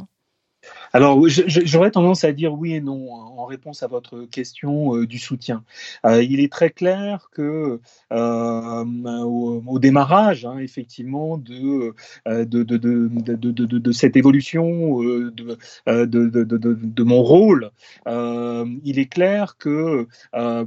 Alors, 0.92 1.20
j'aurais 1.28 1.90
tendance 1.90 2.24
à 2.24 2.32
dire 2.32 2.54
oui 2.54 2.74
et 2.74 2.80
non 2.80 3.14
hein, 3.14 3.28
en 3.36 3.44
réponse 3.44 3.82
à 3.82 3.86
votre 3.86 4.24
question 4.24 4.96
euh, 4.96 5.06
du 5.06 5.18
soutien. 5.18 5.64
Euh, 6.06 6.22
il 6.22 6.40
est 6.40 6.50
très 6.50 6.70
clair 6.70 7.28
que 7.32 7.80
euh, 8.12 8.84
au, 9.22 9.78
démarrage, 9.78 10.44
hein, 10.44 10.58
effectivement, 10.58 11.38
de 11.38 11.94
de, 12.26 12.44
de, 12.44 12.76
de, 12.76 13.08
de, 13.46 13.92
cette 13.92 14.16
évolution 14.16 15.00
de, 15.00 15.56
de, 15.86 17.02
mon 17.02 17.22
rôle, 17.22 17.70
il 18.06 18.98
est 18.98 19.06
clair 19.06 19.56
que 19.58 20.06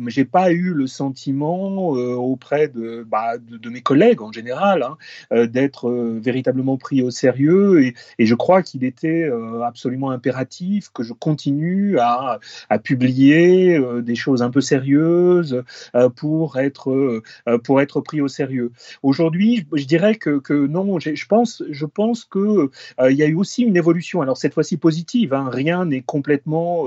j'ai 0.07 0.25
pas 0.25 0.51
eu 0.51 0.73
le 0.73 0.87
sentiment 0.87 1.89
auprès 1.89 2.67
de, 2.67 3.05
bah, 3.07 3.37
de, 3.37 3.69
mes 3.69 3.81
collègues 3.81 4.21
en 4.21 4.31
général 4.31 4.83
hein, 4.83 5.45
d'être 5.47 5.91
véritablement 6.21 6.77
pris 6.77 7.01
au 7.01 7.11
sérieux 7.11 7.93
et 8.17 8.25
je 8.25 8.35
crois 8.35 8.63
qu'il 8.63 8.83
était 8.83 9.29
absolument 9.63 9.90
impératif 10.11 10.89
que 10.93 11.03
je 11.03 11.13
continue 11.13 11.99
à, 11.99 12.39
publier 12.83 13.77
euh, 13.77 14.01
des 14.01 14.15
choses 14.15 14.41
un 14.41 14.49
peu 14.49 14.61
sérieuses 14.61 15.63
euh, 15.95 16.09
pour 16.09 16.57
être 16.57 16.91
euh, 16.91 17.21
pour 17.63 17.81
être 17.81 18.01
pris 18.01 18.21
au 18.21 18.27
sérieux. 18.27 18.71
Aujourd'hui, 19.03 19.67
je 19.73 19.85
dirais 19.85 20.15
que, 20.15 20.39
que 20.39 20.53
non, 20.53 20.99
je 20.99 21.25
pense 21.25 21.63
je 21.69 21.85
pense 21.85 22.25
que 22.25 22.69
il 23.09 23.15
y 23.15 23.23
a 23.23 23.27
eu 23.27 23.35
aussi 23.35 23.63
une 23.63 23.77
évolution. 23.77 24.21
Alors 24.21 24.37
cette 24.37 24.53
fois-ci 24.53 24.77
positive. 24.77 25.33
Hein, 25.33 25.49
rien 25.51 25.85
n'est 25.85 26.01
complètement 26.01 26.85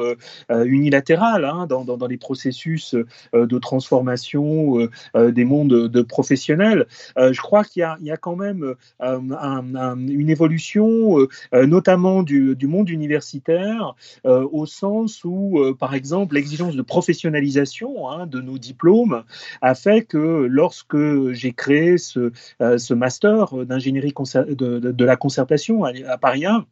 unilatéral 0.51 1.45
hein, 1.45 1.67
dans, 1.67 1.85
dans, 1.85 2.07
les 2.07 2.17
processus 2.17 2.95
de 3.33 3.59
transformation 3.59 4.89
des 5.15 5.45
mondes 5.45 5.89
de 5.89 6.03
professionnels. 6.03 6.87
je 7.17 7.41
crois 7.41 7.65
qu'il 7.65 7.83
y, 8.01 8.07
y, 8.07 8.11
a 8.11 8.17
quand 8.17 8.37
même 8.37 8.75
une 9.01 10.31
évolution, 10.31 11.19
notamment 11.53 12.23
du, 12.23 12.57
du 12.57 12.67
monde 12.67 12.84
universitaire 12.91 13.95
euh, 14.27 14.47
au 14.53 14.67
sens 14.67 15.23
où, 15.25 15.59
euh, 15.59 15.75
par 15.75 15.95
exemple, 15.95 16.35
l'exigence 16.35 16.77
de 16.77 16.83
professionnalisation 16.83 18.09
hein, 18.09 18.27
de 18.27 18.41
nos 18.41 18.59
diplômes 18.59 19.25
a 19.61 19.75
fait 19.75 20.03
que 20.03 20.47
lorsque 20.51 21.33
j'ai 21.33 21.53
créé 21.53 21.99
ce, 21.99 22.33
euh, 22.61 22.79
master 22.95 23.67
d'ingénierie 23.67 24.15
de, 24.49 25.05
la 25.05 25.17
concertation 25.17 25.85
à, 25.85 26.19
Paris 26.19 26.47
1, 26.47 26.65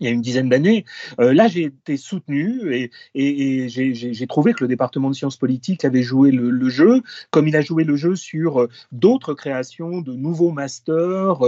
il 0.00 0.04
y 0.04 0.08
a 0.08 0.12
une 0.12 0.22
dizaine 0.22 0.48
d'années. 0.48 0.84
là, 1.18 1.46
j'ai 1.46 1.64
été 1.64 1.96
soutenu 1.96 2.90
et, 3.14 3.68
j'ai 3.68 4.26
trouvé 4.26 4.54
que 4.54 4.64
le 4.64 4.68
département 4.68 5.10
de 5.10 5.14
sciences 5.14 5.36
politiques 5.36 5.84
avait 5.84 6.02
joué 6.02 6.30
le, 6.30 6.68
jeu, 6.68 7.02
comme 7.30 7.48
il 7.48 7.56
a 7.56 7.60
joué 7.60 7.84
le 7.84 7.96
jeu 7.96 8.16
sur 8.16 8.66
d'autres 8.92 9.34
créations 9.34 10.00
de 10.00 10.14
nouveaux 10.14 10.52
masters 10.52 11.38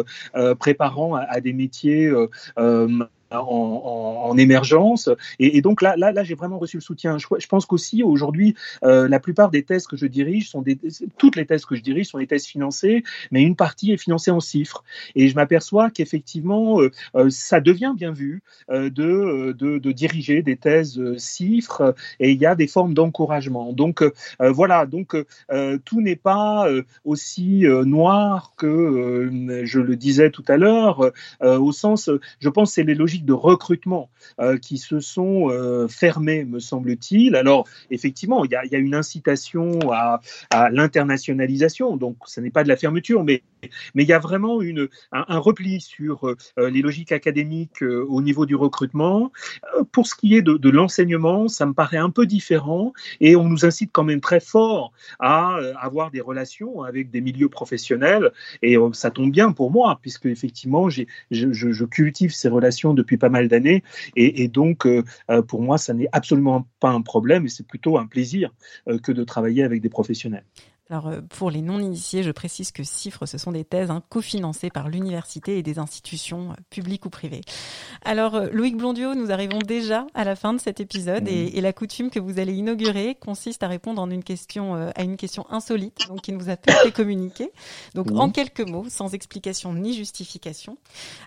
préparant 0.58 1.14
à, 1.14 1.40
des 1.40 1.54
métiers 1.54 2.10
en, 3.40 4.36
émergence. 4.36 5.10
Et, 5.38 5.60
donc 5.60 5.82
là, 5.82 5.94
là, 5.96 6.12
là 6.12 6.24
j'ai 6.24 6.34
vraiment 6.34 6.58
reçu 6.58 6.78
le 6.78 6.82
soutien. 6.82 7.18
Je, 7.18 7.46
pense 7.46 7.66
qu'aussi 7.66 8.02
aujourd'hui, 8.02 8.54
euh, 8.82 9.08
la 9.08 9.20
plupart 9.20 9.50
des 9.50 9.62
thèses 9.62 9.86
que 9.86 9.96
je 9.96 10.06
dirige 10.06 10.50
sont 10.50 10.62
des, 10.62 10.78
toutes 11.18 11.36
les 11.36 11.46
thèses 11.46 11.64
que 11.64 11.76
je 11.76 11.82
dirige 11.82 12.06
sont 12.08 12.18
des 12.18 12.26
thèses 12.26 12.46
financées, 12.46 13.04
mais 13.30 13.42
une 13.42 13.56
partie 13.56 13.92
est 13.92 13.96
financée 13.96 14.30
en 14.30 14.40
chiffres. 14.40 14.84
Et 15.14 15.28
je 15.28 15.34
m'aperçois 15.34 15.90
qu'effectivement, 15.90 16.80
euh, 16.80 16.90
euh, 17.14 17.28
ça 17.30 17.60
devient 17.60 17.92
bien 17.96 18.12
vu 18.12 18.42
de, 18.70 19.52
de, 19.52 19.78
de, 19.78 19.92
diriger 19.92 20.42
des 20.42 20.56
thèses 20.56 21.00
chiffres 21.18 21.94
et 22.20 22.30
il 22.30 22.40
y 22.40 22.46
a 22.46 22.54
des 22.54 22.66
formes 22.66 22.94
d'encouragement. 22.94 23.72
Donc 23.72 24.02
voilà, 24.40 24.86
donc 24.86 25.16
tout 25.84 26.00
n'est 26.00 26.16
pas 26.16 26.66
aussi 27.04 27.64
noir 27.84 28.52
que 28.56 29.30
je 29.64 29.80
le 29.80 29.96
disais 29.96 30.30
tout 30.30 30.44
à 30.48 30.56
l'heure, 30.56 31.12
au 31.40 31.72
sens, 31.72 32.10
je 32.40 32.48
pense, 32.48 32.72
c'est 32.72 32.82
les 32.82 32.94
logiques 32.94 33.21
de 33.24 33.32
recrutement 33.32 34.10
euh, 34.40 34.58
qui 34.58 34.78
se 34.78 35.00
sont 35.00 35.48
euh, 35.50 35.88
fermés, 35.88 36.44
me 36.44 36.58
semble-t-il. 36.58 37.36
Alors, 37.36 37.66
effectivement, 37.90 38.44
il 38.44 38.50
y, 38.50 38.56
a, 38.56 38.78
une 38.78 38.94
incitation 38.94 39.78
à, 39.92 40.20
l'internationalisation, 40.70 41.96
donc 41.96 42.16
ce 42.26 42.40
n'est 42.40 42.50
pas 42.50 42.64
de 42.64 42.68
la 42.68 42.76
fermeture, 42.76 43.24
mais, 43.24 43.42
mais 43.94 44.02
il 44.02 44.08
y 44.08 44.12
a 44.12 44.18
vraiment 44.18 44.60
un, 45.12 45.38
repli 45.38 45.80
sur 45.80 46.28
euh, 46.28 46.36
les 46.70 46.82
logiques 46.82 47.12
académiques 47.12 47.82
au 47.82 48.22
niveau 48.22 48.46
du 48.46 48.54
recrutement. 48.54 49.32
Pour 49.92 50.06
ce 50.06 50.14
qui 50.14 50.36
est 50.36 50.42
de, 50.42 50.68
l'enseignement, 50.68 51.48
ça 51.48 51.66
me 51.66 51.72
paraît 51.72 51.98
un 51.98 52.10
peu 52.10 52.26
différent 52.26 52.92
et 53.20 53.36
on 53.36 53.48
nous 53.48 53.64
incite 53.64 53.90
quand 53.92 54.04
même 54.04 54.20
très 54.20 54.40
fort 54.40 54.92
à 55.18 55.56
avoir 55.80 56.10
des 56.10 56.20
relations 56.20 56.82
avec 56.82 57.10
des 57.10 57.20
milieux 57.20 57.48
professionnels 57.48 58.32
et 58.62 58.76
ça 58.92 59.10
tombe 59.10 59.30
bien 59.30 59.52
pour 59.52 59.70
moi 59.70 59.98
puisque 60.00 60.26
effectivement 60.26 60.88
je, 60.90 61.84
cultive 61.84 62.32
ces 62.32 62.48
relations 62.48 62.94
depuis 62.94 63.16
pas 63.16 63.28
mal 63.28 63.48
d'années. 63.48 63.82
Et, 64.16 64.48
donc, 64.48 64.86
euh, 64.86 65.02
euh, 65.30 65.42
pour 65.42 65.62
moi, 65.62 65.78
ça 65.78 65.94
n'est 65.94 66.08
absolument 66.12 66.66
pas 66.80 66.90
un 66.90 67.02
problème 67.02 67.46
et 67.46 67.48
c'est 67.48 67.66
plutôt 67.66 67.98
un 67.98 68.06
plaisir 68.06 68.52
euh, 68.88 68.98
que 68.98 69.12
de 69.12 69.24
travailler 69.24 69.62
avec 69.62 69.80
des 69.80 69.88
professionnels. 69.88 70.44
Alors, 70.92 71.06
euh, 71.06 71.20
pour 71.22 71.50
les 71.50 71.62
non-initiés, 71.62 72.22
je 72.22 72.30
précise 72.30 72.70
que 72.70 72.84
CIFRE, 72.84 73.26
ce 73.26 73.38
sont 73.38 73.50
des 73.50 73.64
thèses 73.64 73.90
hein, 73.90 74.02
cofinancées 74.10 74.68
par 74.68 74.90
l'université 74.90 75.56
et 75.56 75.62
des 75.62 75.78
institutions 75.78 76.50
euh, 76.50 76.54
publiques 76.68 77.06
ou 77.06 77.08
privées. 77.08 77.40
Alors, 78.04 78.34
euh, 78.34 78.48
Loïc 78.52 78.76
Blondiot, 78.76 79.14
nous 79.14 79.30
arrivons 79.30 79.58
déjà 79.60 80.06
à 80.12 80.24
la 80.24 80.36
fin 80.36 80.52
de 80.52 80.60
cet 80.60 80.80
épisode 80.80 81.26
et, 81.28 81.62
la 81.62 81.72
coutume 81.72 82.10
que 82.10 82.20
vous 82.20 82.38
allez 82.40 82.52
inaugurer 82.52 83.14
consiste 83.14 83.62
à 83.62 83.68
répondre 83.68 84.02
en 84.02 84.10
une 84.10 84.24
question, 84.24 84.74
à 84.74 85.02
une 85.02 85.16
question 85.16 85.46
insolite, 85.48 86.08
donc 86.08 86.22
qui 86.22 86.32
nous 86.32 86.50
a 86.50 86.54
été 86.54 86.90
communiquée. 86.92 87.52
Donc, 87.94 88.10
en 88.10 88.30
quelques 88.30 88.68
mots, 88.68 88.86
sans 88.88 89.14
explication 89.14 89.72
ni 89.72 89.94
justification. 89.94 90.76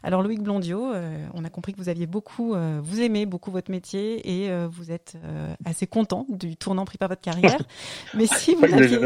Alors, 0.04 0.22
Loïc 0.22 0.44
Blondiot, 0.44 0.92
on 1.34 1.46
a 1.46 1.50
compris 1.50 1.72
que 1.72 1.78
vous 1.78 1.88
aviez 1.88 2.06
beaucoup, 2.06 2.54
vous 2.84 3.00
aimez 3.00 3.26
beaucoup 3.26 3.50
votre 3.50 3.72
métier 3.72 4.44
et 4.44 4.66
vous 4.68 4.92
êtes 4.92 5.16
assez 5.64 5.88
content 5.88 6.26
du 6.28 6.58
tournant 6.58 6.84
pris 6.84 6.98
par 6.98 7.08
votre 7.08 7.22
carrière. 7.22 7.62
mais 8.14 8.28
si 8.28 8.56
vous 8.56 8.66
aviez... 8.66 9.00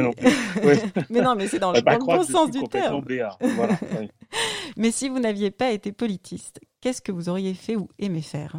mais 1.09 1.21
non, 1.21 1.35
mais 1.35 1.47
c'est 1.47 1.59
dans, 1.59 1.71
le, 1.71 1.81
bon 1.81 2.23
sens 2.23 2.51
du 2.51 2.63
terme. 2.63 3.03
mais 4.77 4.91
si 4.91 5.09
vous 5.09 5.19
n'aviez 5.19 5.51
pas 5.51 5.71
été 5.71 5.91
politiste, 5.91 6.59
qu'est-ce 6.81 7.01
que 7.01 7.11
vous 7.11 7.29
auriez 7.29 7.53
fait 7.53 7.75
ou 7.75 7.89
aimé 7.99 8.21
faire? 8.21 8.55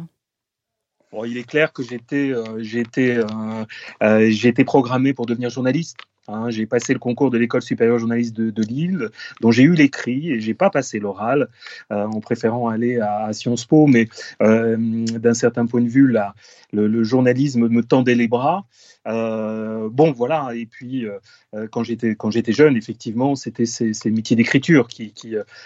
Bon, 1.11 1.25
il 1.25 1.37
est 1.37 1.43
clair 1.43 1.73
que 1.73 1.83
j'étais 1.83 2.31
euh, 2.31 2.63
j'étais 2.63 3.17
euh, 3.17 3.65
euh, 4.01 4.63
programmé 4.65 5.13
pour 5.13 5.25
devenir 5.25 5.49
journaliste. 5.49 5.97
Hein. 6.27 6.49
j'ai 6.49 6.65
passé 6.65 6.93
le 6.93 6.99
concours 6.99 7.31
de 7.31 7.37
l'école 7.37 7.61
supérieure 7.61 7.99
journaliste 7.99 8.35
de, 8.35 8.61
Lille, 8.61 9.09
dont 9.41 9.51
j'ai 9.51 9.63
eu 9.63 9.73
l'écrit 9.73 10.31
et 10.31 10.39
j'ai 10.39 10.53
pas 10.53 10.69
passé 10.69 10.99
l'oral, 10.99 11.49
en 11.89 12.19
préférant 12.19 12.69
aller 12.69 12.99
à, 12.99 13.31
Sciences 13.33 13.65
Po. 13.65 13.87
Mais 13.87 14.07
d'un 14.39 15.33
certain 15.33 15.65
point 15.65 15.81
de 15.81 15.89
vue, 15.89 16.07
là, 16.07 16.35
le, 16.73 17.03
journalisme 17.03 17.67
me 17.67 17.83
tendait 17.83 18.15
les 18.15 18.27
bras. 18.27 18.65
Euh, 19.07 19.89
bon, 19.91 20.11
voilà. 20.11 20.51
Et 20.53 20.65
puis, 20.65 21.05
euh, 21.05 21.17
euh, 21.55 21.67
quand 21.69 21.83
j'étais 21.83 22.15
quand 22.15 22.31
j'étais 22.31 22.53
jeune, 22.53 22.77
effectivement, 22.77 23.35
c'était 23.35 23.65
ces, 23.65 23.93
métiers 24.05 24.35
d'écriture 24.35 24.87
qui, 24.87 25.13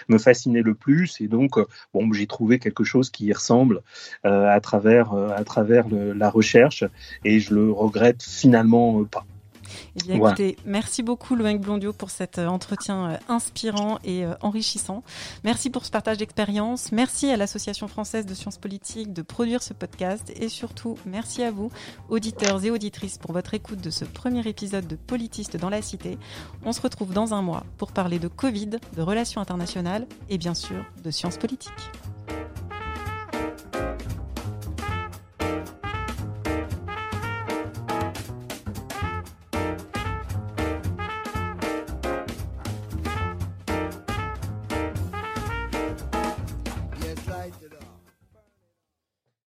me 0.08 0.18
fascinaient 0.18 0.62
le 0.62 0.74
plus. 0.74 1.20
Et 1.20 1.28
donc, 1.28 1.58
bon, 1.92 2.12
j'ai 2.12 2.26
trouvé 2.26 2.58
quelque 2.58 2.84
chose 2.84 3.10
qui 3.10 3.26
y 3.26 3.32
ressemble 3.32 3.82
à 4.24 4.60
travers 4.60 5.12
à 5.12 5.44
travers 5.44 5.86
la 5.90 6.30
recherche. 6.30 6.84
Et 7.24 7.40
je 7.40 7.54
le 7.54 7.70
regrette 7.70 8.22
finalement 8.22 9.04
pas. 9.04 9.26
Eh 9.96 10.04
bien, 10.04 10.16
écoutez, 10.16 10.56
merci 10.64 11.02
beaucoup 11.02 11.34
Loïc 11.36 11.60
Blondiot 11.60 11.92
pour 11.92 12.10
cet 12.10 12.38
euh, 12.38 12.46
entretien 12.46 13.10
euh, 13.10 13.16
inspirant 13.28 13.98
et 14.04 14.24
euh, 14.24 14.34
enrichissant. 14.40 15.02
Merci 15.44 15.70
pour 15.70 15.84
ce 15.84 15.90
partage 15.90 16.18
d'expérience. 16.18 16.92
Merci 16.92 17.30
à 17.30 17.36
l'Association 17.36 17.88
française 17.88 18.26
de 18.26 18.34
sciences 18.34 18.58
politiques 18.58 19.12
de 19.12 19.22
produire 19.22 19.62
ce 19.62 19.72
podcast 19.72 20.32
et 20.36 20.48
surtout 20.48 20.96
merci 21.06 21.42
à 21.42 21.50
vous, 21.50 21.70
auditeurs 22.08 22.64
et 22.64 22.70
auditrices, 22.70 23.18
pour 23.18 23.32
votre 23.32 23.54
écoute 23.54 23.80
de 23.80 23.90
ce 23.90 24.04
premier 24.04 24.46
épisode 24.46 24.86
de 24.86 24.96
Politiste 24.96 25.56
dans 25.56 25.70
la 25.70 25.82
Cité. 25.82 26.18
On 26.64 26.72
se 26.72 26.80
retrouve 26.80 27.12
dans 27.12 27.34
un 27.34 27.42
mois 27.42 27.64
pour 27.78 27.92
parler 27.92 28.18
de 28.18 28.28
Covid, 28.28 28.70
de 28.96 29.02
relations 29.02 29.40
internationales 29.40 30.06
et 30.28 30.38
bien 30.38 30.54
sûr 30.54 30.84
de 31.02 31.10
sciences 31.10 31.38
politiques. 31.38 31.72